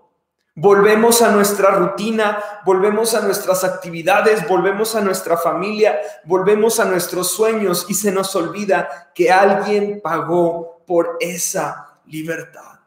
Volvemos 0.61 1.21
a 1.21 1.31
nuestra 1.31 1.71
rutina, 1.71 2.43
volvemos 2.65 3.15
a 3.15 3.21
nuestras 3.21 3.63
actividades, 3.63 4.45
volvemos 4.45 4.93
a 4.93 4.99
nuestra 4.99 5.37
familia, 5.37 5.97
volvemos 6.25 6.81
a 6.81 6.85
nuestros 6.85 7.31
sueños 7.31 7.85
y 7.87 7.93
se 7.93 8.11
nos 8.11 8.35
olvida 8.35 9.09
que 9.15 9.31
alguien 9.31 10.01
pagó 10.03 10.83
por 10.85 11.15
esa 11.21 12.01
libertad. 12.07 12.81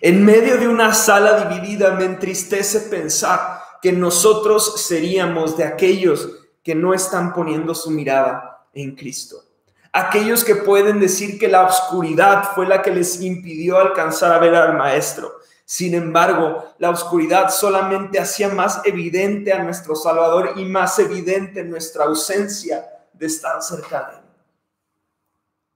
En 0.00 0.24
medio 0.24 0.58
de 0.58 0.66
una 0.66 0.94
sala 0.94 1.44
dividida 1.44 1.92
me 1.92 2.06
entristece 2.06 2.80
pensar 2.80 3.60
que 3.80 3.92
nosotros 3.92 4.84
seríamos 4.84 5.56
de 5.56 5.62
aquellos 5.62 6.28
que 6.64 6.74
no 6.74 6.92
están 6.92 7.32
poniendo 7.32 7.72
su 7.72 7.88
mirada 7.88 8.66
en 8.74 8.96
Cristo. 8.96 9.44
Aquellos 9.92 10.42
que 10.42 10.56
pueden 10.56 10.98
decir 10.98 11.38
que 11.38 11.46
la 11.46 11.66
oscuridad 11.66 12.50
fue 12.52 12.66
la 12.66 12.82
que 12.82 12.90
les 12.90 13.20
impidió 13.20 13.78
alcanzar 13.78 14.32
a 14.32 14.38
ver 14.40 14.56
al 14.56 14.76
Maestro. 14.76 15.38
Sin 15.70 15.94
embargo, 15.94 16.74
la 16.78 16.90
oscuridad 16.90 17.48
solamente 17.48 18.18
hacía 18.18 18.48
más 18.48 18.80
evidente 18.84 19.52
a 19.52 19.62
nuestro 19.62 19.94
Salvador 19.94 20.54
y 20.56 20.64
más 20.64 20.98
evidente 20.98 21.62
nuestra 21.62 22.06
ausencia 22.06 22.84
de 23.12 23.26
estar 23.26 23.62
cerca 23.62 24.10
de 24.10 24.16
Él. 24.16 24.24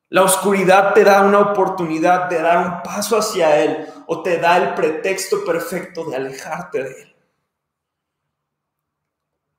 La 0.09 0.24
oscuridad 0.24 0.94
te 0.94 1.04
da 1.04 1.22
una 1.22 1.38
oportunidad 1.38 2.28
de 2.28 2.42
dar 2.42 2.66
un 2.66 2.83
paso 2.83 3.18
hacia 3.18 3.62
Él 3.62 3.87
o 4.09 4.20
te 4.20 4.38
da 4.38 4.57
el 4.57 4.74
pretexto 4.74 5.44
perfecto 5.44 6.11
de 6.11 6.16
alejarte 6.16 6.83
de 6.83 7.02
Él 7.02 7.14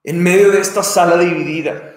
en 0.03 0.21
medio 0.21 0.51
de 0.51 0.59
esta 0.59 0.83
sala 0.83 1.17
dividida. 1.17 1.93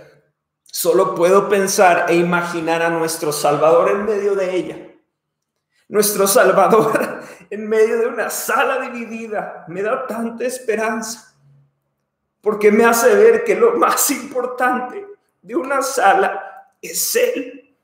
Solo 0.62 1.16
puedo 1.16 1.48
pensar 1.48 2.06
e 2.08 2.14
imaginar 2.14 2.82
a 2.82 2.90
nuestro 2.90 3.32
Salvador 3.32 3.90
en 3.90 4.04
medio 4.04 4.36
de 4.36 4.54
ella. 4.54 4.87
Nuestro 5.88 6.26
Salvador 6.26 7.22
en 7.50 7.68
medio 7.68 7.98
de 7.98 8.06
una 8.06 8.30
sala 8.30 8.78
dividida 8.78 9.64
me 9.68 9.82
da 9.82 10.06
tanta 10.06 10.44
esperanza, 10.44 11.34
porque 12.40 12.70
me 12.70 12.84
hace 12.84 13.14
ver 13.14 13.44
que 13.44 13.54
lo 13.54 13.76
más 13.76 14.10
importante 14.10 15.06
de 15.42 15.56
una 15.56 15.82
sala 15.82 16.70
es 16.80 17.16
Él. 17.16 17.74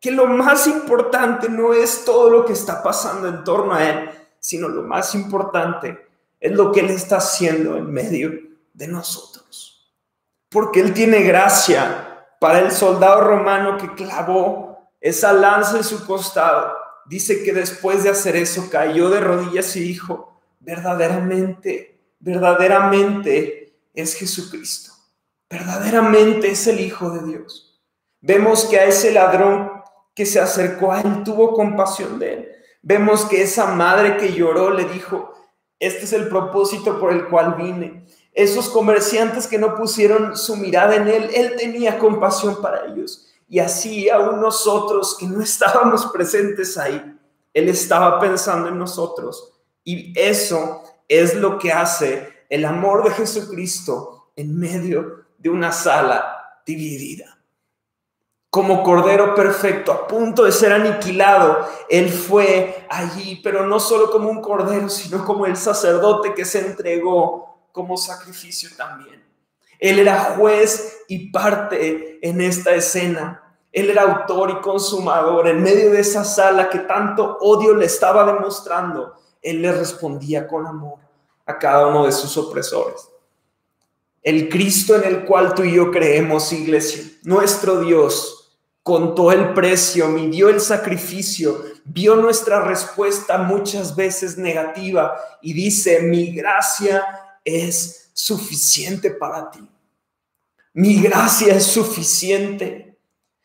Que 0.00 0.10
lo 0.10 0.26
más 0.26 0.66
importante 0.66 1.48
no 1.48 1.72
es 1.72 2.04
todo 2.04 2.28
lo 2.30 2.44
que 2.44 2.52
está 2.52 2.82
pasando 2.82 3.28
en 3.28 3.44
torno 3.44 3.74
a 3.74 3.84
Él, 3.84 4.10
sino 4.38 4.68
lo 4.68 4.82
más 4.82 5.14
importante 5.14 6.06
es 6.38 6.52
lo 6.52 6.70
que 6.70 6.80
Él 6.80 6.90
está 6.90 7.16
haciendo 7.16 7.76
en 7.76 7.90
medio 7.90 8.30
de 8.74 8.88
nosotros. 8.88 9.92
Porque 10.48 10.80
Él 10.80 10.92
tiene 10.92 11.22
gracia 11.22 12.26
para 12.38 12.60
el 12.60 12.70
soldado 12.70 13.22
romano 13.22 13.78
que 13.78 13.94
clavó 13.94 14.90
esa 15.00 15.32
lanza 15.32 15.78
en 15.78 15.84
su 15.84 16.06
costado. 16.06 16.85
Dice 17.08 17.42
que 17.42 17.52
después 17.52 18.02
de 18.02 18.10
hacer 18.10 18.36
eso 18.36 18.68
cayó 18.70 19.10
de 19.10 19.20
rodillas 19.20 19.74
y 19.76 19.80
dijo, 19.80 20.40
verdaderamente, 20.60 22.00
verdaderamente 22.18 23.74
es 23.94 24.14
Jesucristo. 24.14 24.92
Verdaderamente 25.48 26.50
es 26.50 26.66
el 26.66 26.80
Hijo 26.80 27.10
de 27.10 27.26
Dios. 27.26 27.80
Vemos 28.20 28.64
que 28.64 28.78
a 28.78 28.84
ese 28.84 29.12
ladrón 29.12 29.70
que 30.14 30.26
se 30.26 30.40
acercó 30.40 30.92
a 30.92 31.00
él 31.00 31.22
tuvo 31.24 31.52
compasión 31.52 32.18
de 32.18 32.32
él. 32.32 32.48
Vemos 32.82 33.24
que 33.26 33.42
esa 33.42 33.66
madre 33.66 34.16
que 34.16 34.32
lloró 34.32 34.70
le 34.70 34.84
dijo, 34.84 35.32
este 35.78 36.04
es 36.04 36.12
el 36.12 36.28
propósito 36.28 36.98
por 36.98 37.12
el 37.12 37.28
cual 37.28 37.54
vine 37.54 38.06
esos 38.36 38.68
comerciantes 38.68 39.46
que 39.46 39.58
no 39.58 39.74
pusieron 39.74 40.36
su 40.36 40.56
mirada 40.56 40.94
en 40.96 41.08
Él, 41.08 41.30
Él 41.34 41.54
tenía 41.56 41.98
compasión 41.98 42.60
para 42.60 42.84
ellos. 42.84 43.26
Y 43.48 43.58
así 43.58 44.10
aún 44.10 44.40
nosotros 44.40 45.16
que 45.18 45.26
no 45.26 45.42
estábamos 45.42 46.06
presentes 46.06 46.76
ahí, 46.76 47.18
Él 47.54 47.68
estaba 47.68 48.18
pensando 48.18 48.68
en 48.68 48.78
nosotros. 48.78 49.52
Y 49.84 50.12
eso 50.18 50.82
es 51.08 51.34
lo 51.34 51.58
que 51.58 51.72
hace 51.72 52.44
el 52.48 52.64
amor 52.64 53.04
de 53.04 53.10
Jesucristo 53.10 54.30
en 54.36 54.58
medio 54.58 55.26
de 55.38 55.50
una 55.50 55.72
sala 55.72 56.60
dividida. 56.64 57.38
Como 58.50 58.82
Cordero 58.82 59.34
perfecto, 59.34 59.92
a 59.92 60.06
punto 60.06 60.44
de 60.44 60.52
ser 60.52 60.72
aniquilado, 60.72 61.68
Él 61.90 62.08
fue 62.10 62.86
allí, 62.88 63.40
pero 63.44 63.66
no 63.66 63.78
solo 63.78 64.10
como 64.10 64.30
un 64.30 64.40
Cordero, 64.40 64.88
sino 64.88 65.24
como 65.24 65.46
el 65.46 65.56
sacerdote 65.56 66.34
que 66.34 66.44
se 66.44 66.66
entregó 66.66 67.68
como 67.72 67.96
sacrificio 67.96 68.70
también. 68.76 69.25
Él 69.78 69.98
era 69.98 70.36
juez 70.36 71.04
y 71.08 71.30
parte 71.30 72.18
en 72.26 72.40
esta 72.40 72.74
escena. 72.74 73.42
Él 73.72 73.90
era 73.90 74.02
autor 74.02 74.50
y 74.50 74.60
consumador. 74.60 75.48
En 75.48 75.62
medio 75.62 75.90
de 75.90 76.00
esa 76.00 76.24
sala 76.24 76.70
que 76.70 76.80
tanto 76.80 77.38
odio 77.40 77.74
le 77.74 77.86
estaba 77.86 78.24
demostrando, 78.32 79.14
Él 79.42 79.62
le 79.62 79.72
respondía 79.72 80.46
con 80.46 80.66
amor 80.66 80.98
a 81.44 81.58
cada 81.58 81.86
uno 81.86 82.06
de 82.06 82.12
sus 82.12 82.36
opresores. 82.36 83.08
El 84.22 84.48
Cristo 84.48 84.96
en 84.96 85.04
el 85.04 85.24
cual 85.24 85.54
tú 85.54 85.62
y 85.62 85.76
yo 85.76 85.90
creemos, 85.92 86.52
iglesia, 86.52 87.04
nuestro 87.22 87.80
Dios, 87.80 88.36
contó 88.82 89.32
el 89.32 89.52
precio, 89.52 90.08
midió 90.08 90.48
el 90.48 90.60
sacrificio, 90.60 91.60
vio 91.84 92.16
nuestra 92.16 92.60
respuesta 92.60 93.38
muchas 93.38 93.94
veces 93.94 94.38
negativa 94.38 95.16
y 95.42 95.52
dice, 95.52 96.00
mi 96.02 96.32
gracia 96.32 97.04
es 97.44 98.05
suficiente 98.16 99.10
para 99.10 99.50
ti. 99.50 99.60
Mi 100.72 101.00
gracia 101.02 101.54
es 101.54 101.66
suficiente. 101.66 102.98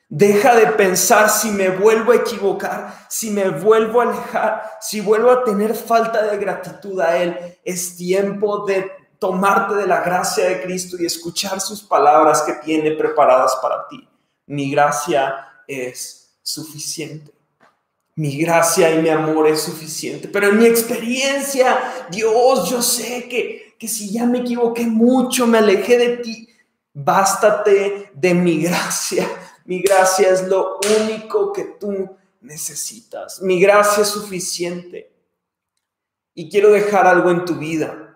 Deja 0.07 0.55
de 0.55 0.67
pensar 0.67 1.29
si 1.29 1.51
me 1.51 1.69
vuelvo 1.69 2.11
a 2.11 2.17
equivocar, 2.17 3.05
si 3.09 3.29
me 3.29 3.49
vuelvo 3.49 4.01
a 4.01 4.03
alejar, 4.05 4.71
si 4.81 5.01
vuelvo 5.01 5.31
a 5.31 5.43
tener 5.43 5.75
falta 5.75 6.23
de 6.23 6.37
gratitud 6.37 6.99
a 6.99 7.17
Él. 7.17 7.57
Es 7.63 7.97
tiempo 7.97 8.65
de 8.65 8.91
tomarte 9.19 9.75
de 9.75 9.87
la 9.87 10.01
gracia 10.01 10.45
de 10.45 10.61
Cristo 10.61 10.95
y 10.99 11.05
escuchar 11.05 11.59
sus 11.61 11.81
palabras 11.83 12.41
que 12.41 12.53
tiene 12.53 12.91
preparadas 12.91 13.57
para 13.61 13.87
ti. 13.87 14.07
Mi 14.45 14.71
gracia 14.71 15.47
es 15.67 16.33
suficiente. 16.41 17.31
Mi 18.15 18.37
gracia 18.37 18.93
y 18.93 19.01
mi 19.01 19.09
amor 19.09 19.47
es 19.47 19.61
suficiente. 19.61 20.27
Pero 20.27 20.47
en 20.49 20.59
mi 20.59 20.65
experiencia, 20.65 22.07
Dios, 22.09 22.69
yo 22.69 22.81
sé 22.81 23.27
que, 23.29 23.70
que 23.81 23.87
si 23.87 24.13
ya 24.13 24.27
me 24.27 24.41
equivoqué 24.41 24.85
mucho, 24.85 25.47
me 25.47 25.57
alejé 25.57 25.97
de 25.97 26.17
ti, 26.17 26.47
bástate 26.93 28.11
de 28.13 28.33
mi 28.35 28.61
gracia. 28.61 29.27
Mi 29.65 29.81
gracia 29.81 30.29
es 30.29 30.47
lo 30.47 30.79
único 31.01 31.51
que 31.51 31.63
tú 31.79 32.15
necesitas. 32.41 33.41
Mi 33.41 33.59
gracia 33.59 34.03
es 34.03 34.09
suficiente. 34.09 35.11
Y 36.35 36.47
quiero 36.47 36.69
dejar 36.69 37.07
algo 37.07 37.31
en 37.31 37.43
tu 37.43 37.55
vida 37.55 38.11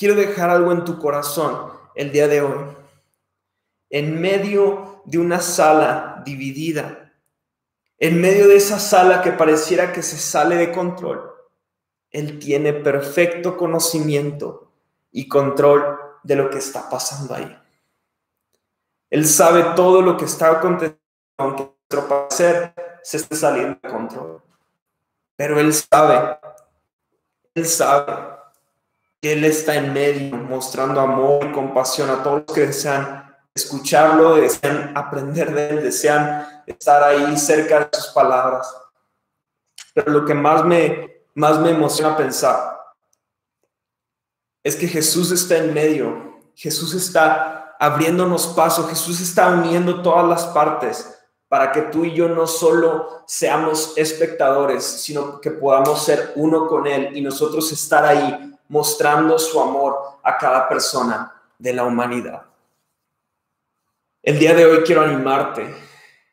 quiero 0.00 0.14
dejar 0.14 0.48
algo 0.48 0.72
en 0.72 0.82
tu 0.82 0.98
corazón 0.98 1.72
el 1.94 2.10
día 2.10 2.26
de 2.26 2.40
hoy. 2.40 2.64
En 3.90 4.18
medio 4.18 5.02
de 5.04 5.18
una 5.18 5.40
sala 5.42 6.22
dividida, 6.24 7.12
en 7.98 8.18
medio 8.18 8.48
de 8.48 8.56
esa 8.56 8.78
sala 8.78 9.20
que 9.20 9.32
pareciera 9.32 9.92
que 9.92 10.02
se 10.02 10.16
sale 10.16 10.56
de 10.56 10.72
control, 10.72 11.30
Él 12.10 12.38
tiene 12.38 12.72
perfecto 12.72 13.58
conocimiento 13.58 14.69
y 15.12 15.28
control 15.28 15.98
de 16.22 16.36
lo 16.36 16.50
que 16.50 16.58
está 16.58 16.88
pasando 16.88 17.34
ahí. 17.34 17.56
Él 19.10 19.26
sabe 19.26 19.74
todo 19.74 20.02
lo 20.02 20.16
que 20.16 20.24
está 20.24 20.50
aconteciendo, 20.50 21.00
aunque 21.38 21.62
nuestro 21.64 22.08
parecer 22.08 22.74
se 23.02 23.16
esté 23.16 23.34
saliendo 23.34 23.78
de 23.82 23.88
control. 23.88 24.42
Pero 25.36 25.58
Él 25.58 25.72
sabe, 25.74 26.38
Él 27.54 27.66
sabe 27.66 28.14
que 29.20 29.32
Él 29.32 29.44
está 29.44 29.74
en 29.74 29.92
medio, 29.92 30.36
mostrando 30.36 31.00
amor 31.00 31.46
y 31.46 31.52
compasión 31.52 32.10
a 32.10 32.22
todos 32.22 32.44
los 32.46 32.54
que 32.54 32.66
desean 32.66 33.36
escucharlo, 33.52 34.36
desean 34.36 34.96
aprender 34.96 35.52
de 35.52 35.70
Él, 35.70 35.82
desean 35.82 36.62
estar 36.66 37.02
ahí 37.02 37.36
cerca 37.36 37.80
de 37.80 37.88
sus 37.92 38.08
palabras. 38.08 38.72
Pero 39.92 40.12
lo 40.12 40.24
que 40.24 40.34
más 40.34 40.64
me, 40.64 41.24
más 41.34 41.58
me 41.58 41.70
emociona 41.70 42.16
pensar 42.16 42.79
es 44.62 44.76
que 44.76 44.88
Jesús 44.88 45.30
está 45.30 45.58
en 45.58 45.72
medio, 45.72 46.40
Jesús 46.54 46.94
está 46.94 47.76
abriéndonos 47.78 48.48
paso, 48.48 48.86
Jesús 48.88 49.20
está 49.20 49.48
uniendo 49.48 50.02
todas 50.02 50.28
las 50.28 50.46
partes 50.46 51.16
para 51.48 51.72
que 51.72 51.82
tú 51.82 52.04
y 52.04 52.14
yo 52.14 52.28
no 52.28 52.46
solo 52.46 53.22
seamos 53.26 53.94
espectadores, 53.96 54.84
sino 54.84 55.40
que 55.40 55.50
podamos 55.50 56.04
ser 56.04 56.32
uno 56.36 56.68
con 56.68 56.86
Él 56.86 57.16
y 57.16 57.20
nosotros 57.20 57.72
estar 57.72 58.04
ahí 58.04 58.54
mostrando 58.68 59.38
su 59.38 59.60
amor 59.60 59.98
a 60.22 60.38
cada 60.38 60.68
persona 60.68 61.34
de 61.58 61.72
la 61.72 61.84
humanidad. 61.84 62.42
El 64.22 64.38
día 64.38 64.54
de 64.54 64.66
hoy 64.66 64.82
quiero 64.84 65.02
animarte 65.02 65.74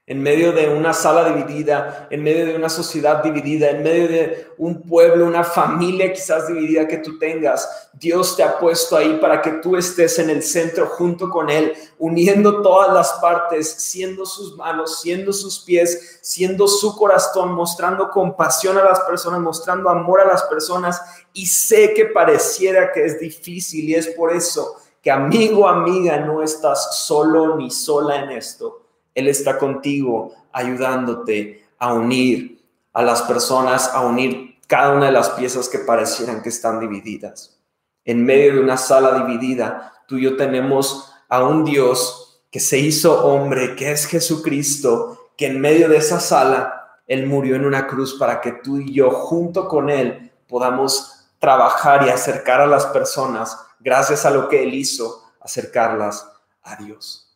en 0.09 0.23
medio 0.23 0.53
de 0.53 0.69
una 0.69 0.93
sala 0.93 1.25
dividida, 1.25 2.07
en 2.09 2.23
medio 2.23 2.45
de 2.45 2.55
una 2.55 2.69
sociedad 2.69 3.21
dividida, 3.21 3.71
en 3.71 3.83
medio 3.83 4.07
de 4.07 4.47
un 4.57 4.81
pueblo, 4.83 5.25
una 5.25 5.43
familia 5.43 6.13
quizás 6.13 6.47
dividida 6.47 6.87
que 6.87 6.99
tú 6.99 7.19
tengas, 7.19 7.89
Dios 7.91 8.37
te 8.37 8.41
ha 8.41 8.57
puesto 8.57 8.95
ahí 8.95 9.17
para 9.19 9.41
que 9.41 9.51
tú 9.51 9.75
estés 9.75 10.17
en 10.19 10.29
el 10.29 10.43
centro 10.43 10.87
junto 10.87 11.29
con 11.29 11.49
Él, 11.49 11.73
uniendo 11.99 12.61
todas 12.61 12.93
las 12.93 13.11
partes, 13.19 13.69
siendo 13.69 14.25
sus 14.25 14.55
manos, 14.55 15.01
siendo 15.01 15.33
sus 15.33 15.59
pies, 15.59 16.19
siendo 16.21 16.69
su 16.69 16.95
corazón, 16.95 17.51
mostrando 17.51 18.09
compasión 18.09 18.77
a 18.77 18.85
las 18.85 19.01
personas, 19.01 19.41
mostrando 19.41 19.89
amor 19.89 20.21
a 20.21 20.27
las 20.27 20.43
personas. 20.43 21.01
Y 21.33 21.47
sé 21.47 21.93
que 21.93 22.05
pareciera 22.05 22.93
que 22.93 23.03
es 23.03 23.19
difícil 23.19 23.89
y 23.89 23.95
es 23.95 24.07
por 24.07 24.31
eso 24.31 24.77
que 25.03 25.11
amigo, 25.11 25.67
amiga, 25.67 26.17
no 26.17 26.41
estás 26.41 26.97
solo 27.05 27.57
ni 27.57 27.69
sola 27.69 28.23
en 28.23 28.31
esto 28.31 28.86
él 29.17 29.27
está 29.27 29.57
contigo 29.57 30.35
ayudándote 30.53 31.65
a 31.79 31.91
unir 31.91 32.63
a 32.93 33.01
las 33.01 33.23
personas, 33.23 33.89
a 33.91 34.01
unir 34.01 34.59
cada 34.67 34.93
una 34.93 35.07
de 35.07 35.11
las 35.11 35.31
piezas 35.31 35.69
que 35.69 35.79
parecieran 35.79 36.43
que 36.43 36.49
están 36.49 36.79
divididas. 36.79 37.59
En 38.05 38.23
medio 38.23 38.53
de 38.53 38.59
una 38.59 38.77
sala 38.77 39.25
dividida, 39.25 39.91
tú 40.07 40.17
y 40.17 40.23
yo 40.23 40.37
tenemos 40.37 41.11
a 41.29 41.43
un 41.43 41.65
Dios 41.65 42.43
que 42.51 42.59
se 42.59 42.77
hizo 42.77 43.25
hombre, 43.25 43.75
que 43.75 43.91
es 43.91 44.05
Jesucristo, 44.05 45.31
que 45.35 45.47
en 45.47 45.61
medio 45.61 45.89
de 45.89 45.97
esa 45.97 46.19
sala, 46.19 46.99
Él 47.07 47.25
murió 47.25 47.55
en 47.55 47.65
una 47.65 47.87
cruz 47.87 48.19
para 48.19 48.39
que 48.39 48.51
tú 48.51 48.77
y 48.77 48.93
yo, 48.93 49.09
junto 49.09 49.67
con 49.67 49.89
Él, 49.89 50.31
podamos 50.47 51.27
trabajar 51.39 52.05
y 52.05 52.09
acercar 52.09 52.61
a 52.61 52.67
las 52.67 52.85
personas, 52.85 53.57
gracias 53.79 54.27
a 54.27 54.29
lo 54.29 54.47
que 54.47 54.61
Él 54.61 54.75
hizo, 54.75 55.23
acercarlas 55.39 56.29
a 56.61 56.75
Dios 56.75 57.26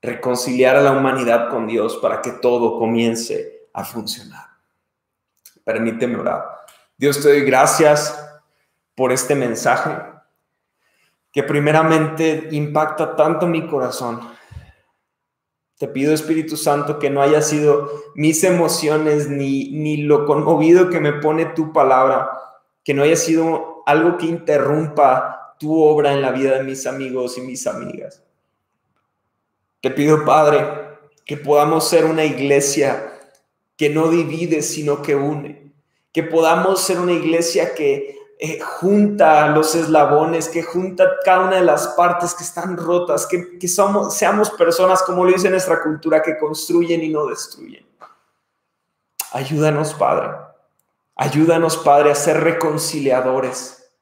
reconciliar 0.00 0.76
a 0.76 0.82
la 0.82 0.92
humanidad 0.92 1.50
con 1.50 1.66
Dios 1.66 1.96
para 1.96 2.20
que 2.22 2.32
todo 2.32 2.78
comience 2.78 3.68
a 3.72 3.84
funcionar. 3.84 4.46
Permíteme 5.64 6.16
orar. 6.16 6.44
Dios 6.96 7.20
te 7.22 7.28
doy 7.28 7.42
gracias 7.42 8.18
por 8.94 9.12
este 9.12 9.34
mensaje 9.34 9.90
que 11.32 11.42
primeramente 11.42 12.48
impacta 12.52 13.14
tanto 13.14 13.46
mi 13.46 13.66
corazón. 13.66 14.20
Te 15.78 15.86
pido, 15.86 16.12
Espíritu 16.12 16.56
Santo, 16.56 16.98
que 16.98 17.10
no 17.10 17.22
haya 17.22 17.40
sido 17.42 17.88
mis 18.16 18.42
emociones 18.42 19.28
ni, 19.28 19.70
ni 19.70 19.98
lo 19.98 20.26
conmovido 20.26 20.90
que 20.90 20.98
me 20.98 21.12
pone 21.12 21.46
tu 21.46 21.72
palabra, 21.72 22.30
que 22.82 22.94
no 22.94 23.04
haya 23.04 23.14
sido 23.14 23.84
algo 23.86 24.16
que 24.16 24.26
interrumpa 24.26 25.54
tu 25.60 25.80
obra 25.80 26.12
en 26.12 26.22
la 26.22 26.32
vida 26.32 26.58
de 26.58 26.64
mis 26.64 26.86
amigos 26.86 27.38
y 27.38 27.42
mis 27.42 27.66
amigas. 27.66 28.24
Te 29.80 29.90
pido, 29.90 30.24
Padre, 30.24 30.88
que 31.24 31.36
podamos 31.36 31.88
ser 31.88 32.04
una 32.04 32.24
iglesia 32.24 33.12
que 33.76 33.90
no 33.90 34.08
divide, 34.08 34.62
sino 34.62 35.02
que 35.02 35.14
une. 35.14 35.72
Que 36.12 36.24
podamos 36.24 36.80
ser 36.80 36.98
una 36.98 37.12
iglesia 37.12 37.74
que 37.74 38.18
eh, 38.40 38.58
junta 38.60 39.46
los 39.48 39.76
eslabones, 39.76 40.48
que 40.48 40.64
junta 40.64 41.04
cada 41.24 41.40
una 41.46 41.56
de 41.56 41.64
las 41.64 41.88
partes 41.88 42.34
que 42.34 42.42
están 42.42 42.76
rotas, 42.76 43.26
que, 43.26 43.68
somos, 43.68 44.14
seamos 44.14 44.50
personas, 44.50 45.02
como 45.02 45.24
lo 45.24 45.32
dice 45.32 45.48
nuestra 45.48 45.80
cultura, 45.80 46.22
que 46.22 46.38
construyen 46.38 47.04
y 47.04 47.10
no 47.10 47.26
destruyen. 47.26 47.86
Ayúdanos, 49.32 49.94
Padre. 49.94 50.30
Ayúdanos, 51.14 51.76
Padre, 51.76 52.10
a 52.10 52.14
ser 52.16 52.40
reconciliadores, 52.40 53.92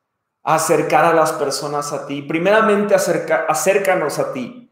a 0.42 0.54
acercar 0.54 1.04
a 1.04 1.12
las 1.12 1.32
personas 1.32 1.92
a 1.92 2.06
ti. 2.06 2.22
Primeramente, 2.22 2.94
acerca, 2.94 3.44
acércanos 3.48 4.18
a 4.18 4.32
ti 4.32 4.65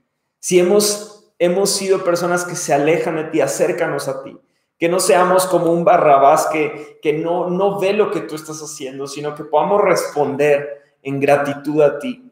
si 0.45 0.61
hemos, 0.61 1.25
hemos 1.39 1.71
sido 1.71 2.05
personas 2.05 2.45
que 2.45 2.55
se 2.55 2.75
alejan 2.75 3.17
de 3.17 3.25
ti, 3.25 3.41
acércanos 3.41 4.09
a 4.09 4.23
ti. 4.23 4.39
Que 4.79 4.91
no 4.91 5.01
seamos 5.01 5.47
como 5.47 5.73
un 5.73 5.87
barrabás 5.87 6.49
que, 6.49 6.99
que 7.01 7.15
no, 7.15 7.49
no 7.49 7.81
ve 7.81 7.95
lo 7.95 8.11
que 8.11 8.21
tú 8.21 8.35
estás 8.35 8.61
haciendo, 8.61 9.07
sino 9.07 9.35
que 9.35 9.45
podamos 9.45 9.81
responder 9.81 10.99
en 11.03 11.19
gratitud 11.19 11.81
a 11.81 11.99
ti. 11.99 12.31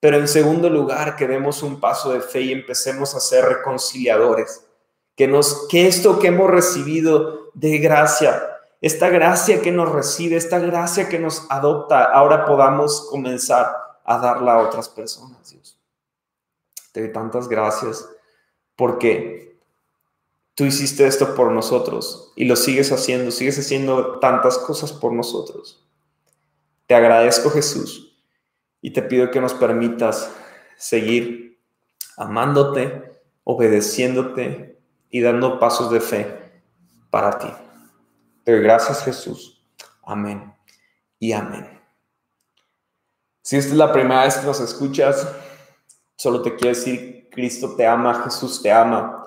Pero 0.00 0.18
en 0.18 0.28
segundo 0.28 0.68
lugar, 0.68 1.16
que 1.16 1.26
demos 1.26 1.62
un 1.62 1.80
paso 1.80 2.12
de 2.12 2.20
fe 2.20 2.42
y 2.42 2.52
empecemos 2.52 3.14
a 3.14 3.20
ser 3.20 3.46
reconciliadores. 3.46 4.66
Que, 5.14 5.26
nos, 5.26 5.66
que 5.68 5.86
esto 5.86 6.18
que 6.18 6.26
hemos 6.26 6.50
recibido 6.50 7.52
de 7.54 7.78
gracia, 7.78 8.50
esta 8.82 9.08
gracia 9.08 9.62
que 9.62 9.72
nos 9.72 9.90
recibe, 9.90 10.36
esta 10.36 10.58
gracia 10.58 11.08
que 11.08 11.18
nos 11.18 11.46
adopta, 11.48 12.04
ahora 12.04 12.44
podamos 12.44 13.08
comenzar 13.10 13.74
a 14.04 14.18
darla 14.18 14.56
a 14.56 14.58
otras 14.58 14.90
personas, 14.90 15.50
Dios. 15.50 15.75
Te 16.96 17.02
doy 17.02 17.12
tantas 17.12 17.46
gracias 17.46 18.08
porque 18.74 19.60
tú 20.54 20.64
hiciste 20.64 21.06
esto 21.06 21.34
por 21.34 21.52
nosotros 21.52 22.32
y 22.36 22.46
lo 22.46 22.56
sigues 22.56 22.90
haciendo, 22.90 23.30
sigues 23.32 23.58
haciendo 23.58 24.18
tantas 24.18 24.56
cosas 24.56 24.94
por 24.94 25.12
nosotros. 25.12 25.86
Te 26.86 26.94
agradezco 26.94 27.50
Jesús 27.50 28.18
y 28.80 28.94
te 28.94 29.02
pido 29.02 29.30
que 29.30 29.42
nos 29.42 29.52
permitas 29.52 30.32
seguir 30.78 31.60
amándote, 32.16 33.20
obedeciéndote 33.44 34.80
y 35.10 35.20
dando 35.20 35.60
pasos 35.60 35.90
de 35.90 36.00
fe 36.00 36.50
para 37.10 37.38
ti. 37.38 37.52
Te 38.42 38.52
doy 38.52 38.62
gracias 38.62 39.04
Jesús. 39.04 39.62
Amén 40.02 40.50
y 41.18 41.32
amén. 41.32 41.78
Si 43.42 43.58
esta 43.58 43.72
es 43.72 43.76
la 43.76 43.92
primera 43.92 44.24
vez 44.24 44.38
que 44.38 44.46
nos 44.46 44.60
escuchas, 44.60 45.28
solo 46.16 46.42
te 46.42 46.56
quiero 46.56 46.76
decir, 46.76 47.28
Cristo 47.30 47.74
te 47.76 47.86
ama, 47.86 48.22
Jesús 48.24 48.62
te 48.62 48.72
ama, 48.72 49.24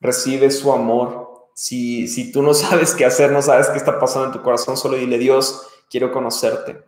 recibe 0.00 0.50
su 0.50 0.72
amor. 0.72 1.48
Si, 1.54 2.06
si 2.08 2.30
tú 2.30 2.42
no 2.42 2.54
sabes 2.54 2.94
qué 2.94 3.04
hacer, 3.04 3.32
no 3.32 3.42
sabes 3.42 3.68
qué 3.68 3.78
está 3.78 3.98
pasando 3.98 4.26
en 4.26 4.32
tu 4.32 4.42
corazón, 4.42 4.76
solo 4.76 4.96
dile, 4.96 5.18
Dios, 5.18 5.66
quiero 5.90 6.12
conocerte. 6.12 6.82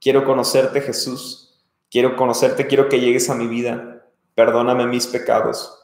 Quiero 0.00 0.24
conocerte, 0.24 0.80
Jesús. 0.80 1.64
Quiero 1.90 2.16
conocerte, 2.16 2.66
quiero 2.66 2.88
que 2.88 3.00
llegues 3.00 3.30
a 3.30 3.34
mi 3.34 3.46
vida. 3.46 4.06
Perdóname 4.34 4.86
mis 4.86 5.06
pecados. 5.06 5.80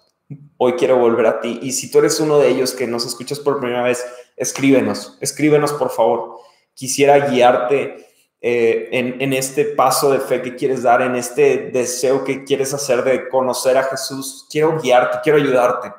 Hoy 0.59 0.74
quiero 0.74 0.99
volver 0.99 1.26
a 1.26 1.41
ti. 1.41 1.59
Y 1.62 1.72
si 1.72 1.91
tú 1.91 2.01
eres 2.01 2.20
uno 2.20 2.38
de 2.38 2.49
ellos 2.49 2.72
que 2.72 2.86
nos 2.86 3.07
escuchas 3.07 3.38
por 3.38 3.61
primera 3.61 3.82
vez, 3.82 4.05
escríbenos, 4.36 5.16
escríbenos 5.20 5.72
por 5.72 5.91
favor. 5.91 6.36
Quisiera 6.74 7.30
guiarte 7.30 8.10
eh, 8.43 8.88
en, 8.93 9.32
este 9.34 9.66
paso 9.66 10.11
de 10.11 10.18
fe 10.18 10.41
que 10.41 10.57
quieres 10.57 10.82
dar, 10.82 11.03
en 11.03 11.14
este 11.14 11.70
deseo 11.72 12.24
que 12.24 12.45
quieres 12.45 12.72
hacer 12.72 13.05
de 13.05 13.28
conocer 13.28 13.76
a 13.76 13.84
Jesús. 13.84 14.47
Quiero 14.51 14.80
guiarte, 14.80 15.18
quiero 15.22 15.38
ayudarte. 15.38 15.93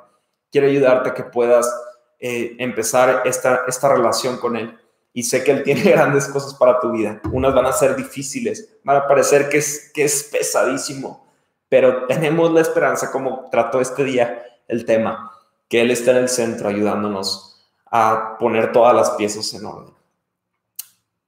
Quiero 0.52 0.68
ayudarte 0.68 1.10
a 1.10 1.14
que 1.14 1.24
puedas 1.24 1.72
eh, 2.20 2.56
empezar 2.58 3.22
esta, 3.26 3.64
esta 3.68 3.94
relación 3.94 4.38
con 4.38 4.56
Él. 4.58 4.76
Y 5.14 5.24
sé 5.24 5.44
que 5.44 5.52
Él 5.52 5.64
tiene 5.64 5.84
grandes 5.92 6.28
cosas 6.28 6.56
para 6.56 6.80
tu 6.80 6.92
vida. 6.92 7.22
Unas 7.32 7.54
van 7.54 7.68
a 7.68 7.74
ser 7.74 7.96
difíciles, 7.96 8.78
van 8.84 8.98
a 8.98 9.08
parecer 9.08 9.48
que 9.48 9.58
es, 9.58 9.92
que 9.94 10.04
es 10.04 10.24
pesadísimo, 10.24 11.28
pero 11.70 12.06
tenemos 12.08 12.52
la 12.52 12.62
esperanza, 12.62 13.12
como 13.12 13.50
trató 13.52 13.80
este 13.80 14.04
día 14.04 14.44
el 14.68 14.86
tema, 14.86 15.32
que 15.70 15.82
Él 15.82 15.92
está 15.92 16.12
en 16.12 16.18
el 16.18 16.30
centro 16.30 16.70
ayudándonos 16.70 17.70
a 17.86 18.38
poner 18.40 18.72
todas 18.72 18.96
las 18.96 19.12
piezas 19.12 19.54
en 19.54 19.66
orden. 19.66 20.01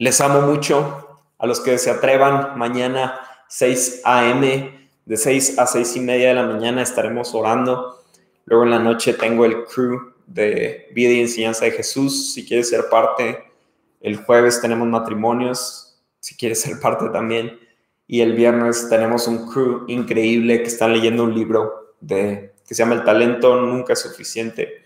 Les 0.04 0.20
amo 0.20 0.42
mucho 0.42 1.22
a 1.40 1.48
los 1.48 1.62
que 1.62 1.78
se 1.78 1.90
atrevan 1.90 2.60
mañana 2.60 3.22
6 3.48 4.02
a.m. 4.04 4.90
de 5.06 5.16
6 5.16 5.58
a 5.58 5.66
6 5.66 5.96
y 5.96 6.00
media 6.02 6.28
de 6.28 6.34
la 6.34 6.44
mañana 6.44 6.82
estaremos 6.82 7.34
orando. 7.34 8.04
Luego 8.44 8.66
en 8.66 8.72
la 8.72 8.80
noche 8.80 9.14
tengo 9.14 9.46
el 9.46 9.64
crew 9.64 10.12
de 10.28 10.90
vida 10.94 11.14
y 11.14 11.22
enseñanza 11.22 11.64
de 11.64 11.72
Jesús. 11.72 12.34
Si 12.34 12.46
quieres 12.46 12.68
ser 12.68 12.90
parte, 12.90 13.46
el 14.02 14.18
jueves 14.18 14.60
tenemos 14.60 14.90
matrimonios. 14.90 15.98
Si 16.20 16.36
quieres 16.36 16.60
ser 16.60 16.82
parte 16.82 17.08
también. 17.08 17.58
Y 18.06 18.20
el 18.20 18.34
viernes 18.34 18.90
tenemos 18.90 19.26
un 19.30 19.50
crew 19.50 19.86
increíble 19.88 20.64
que 20.64 20.68
están 20.68 20.92
leyendo 20.92 21.24
un 21.24 21.34
libro 21.34 21.96
de, 22.02 22.52
que 22.68 22.76
se 22.76 22.84
llama 22.84 22.96
El 22.96 23.06
talento 23.06 23.56
nunca 23.62 23.94
es 23.94 24.02
suficiente 24.02 24.84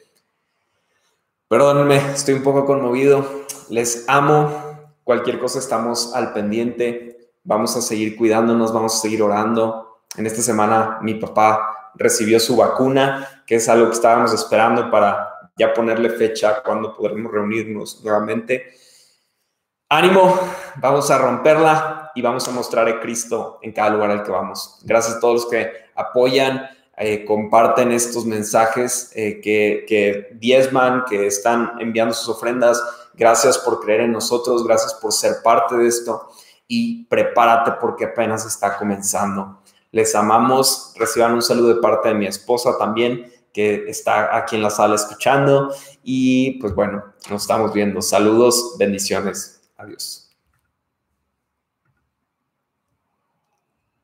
Perdónenme, 1.48 1.96
estoy 2.14 2.36
un 2.36 2.44
poco 2.44 2.66
conmovido. 2.66 3.26
Les 3.70 4.04
amo. 4.08 4.67
Cualquier 5.08 5.40
cosa 5.40 5.60
estamos 5.60 6.14
al 6.14 6.34
pendiente. 6.34 7.32
Vamos 7.46 7.78
a 7.78 7.82
seguir 7.82 8.18
cuidándonos, 8.18 8.74
vamos 8.74 8.94
a 8.94 8.98
seguir 8.98 9.24
orando. 9.24 10.02
En 10.18 10.26
esta 10.26 10.42
semana 10.42 11.00
mi 11.02 11.14
papá 11.14 11.94
recibió 11.96 12.42
su 12.42 12.58
vacuna, 12.58 13.42
que 13.48 13.56
es 13.56 13.70
algo 13.70 13.86
que 13.86 13.94
estábamos 13.94 14.34
esperando 14.34 14.92
para 14.92 15.30
ya 15.58 15.74
ponerle 15.74 16.10
fecha 16.10 16.62
cuando 16.62 16.94
podremos 16.94 17.32
reunirnos 17.32 18.04
nuevamente. 18.04 18.66
Ánimo, 19.88 20.38
vamos 20.76 21.10
a 21.10 21.18
romperla 21.20 22.12
y 22.14 22.22
vamos 22.22 22.46
a 22.50 22.52
mostrar 22.52 22.90
a 22.90 23.00
Cristo 23.00 23.60
en 23.62 23.72
cada 23.72 23.92
lugar 23.92 24.12
al 24.12 24.24
que 24.24 24.32
vamos. 24.32 24.82
Gracias 24.84 25.16
a 25.16 25.20
todos 25.22 25.36
los 25.36 25.46
que 25.50 25.72
apoyan 25.96 26.68
eh, 27.00 27.26
comparten 27.26 27.92
estos 27.92 28.26
mensajes, 28.26 29.12
eh, 29.14 29.40
que, 29.40 29.86
que 29.88 30.30
diezman, 30.34 31.06
que 31.08 31.28
están 31.28 31.74
enviando 31.80 32.12
sus 32.16 32.28
ofrendas. 32.28 32.84
Gracias 33.18 33.58
por 33.58 33.80
creer 33.80 34.02
en 34.02 34.12
nosotros, 34.12 34.64
gracias 34.64 34.94
por 34.94 35.12
ser 35.12 35.42
parte 35.44 35.76
de 35.76 35.88
esto 35.88 36.30
y 36.68 37.06
prepárate 37.06 37.72
porque 37.82 38.06
apenas 38.06 38.46
está 38.46 38.78
comenzando. 38.78 39.62
Les 39.92 40.14
amamos, 40.14 40.94
reciban 40.98 41.34
un 41.34 41.42
saludo 41.42 41.70
de 41.70 41.82
parte 41.82 42.10
de 42.10 42.16
mi 42.16 42.28
esposa 42.28 42.78
también, 42.78 43.32
que 43.54 43.86
está 43.88 44.36
aquí 44.38 44.56
en 44.56 44.62
la 44.62 44.70
sala 44.70 44.96
escuchando. 44.96 45.74
Y 46.04 46.60
pues 46.60 46.76
bueno, 46.76 47.04
nos 47.30 47.42
estamos 47.42 47.74
viendo. 47.74 48.02
Saludos, 48.02 48.76
bendiciones. 48.78 49.62
Adiós. 49.78 50.27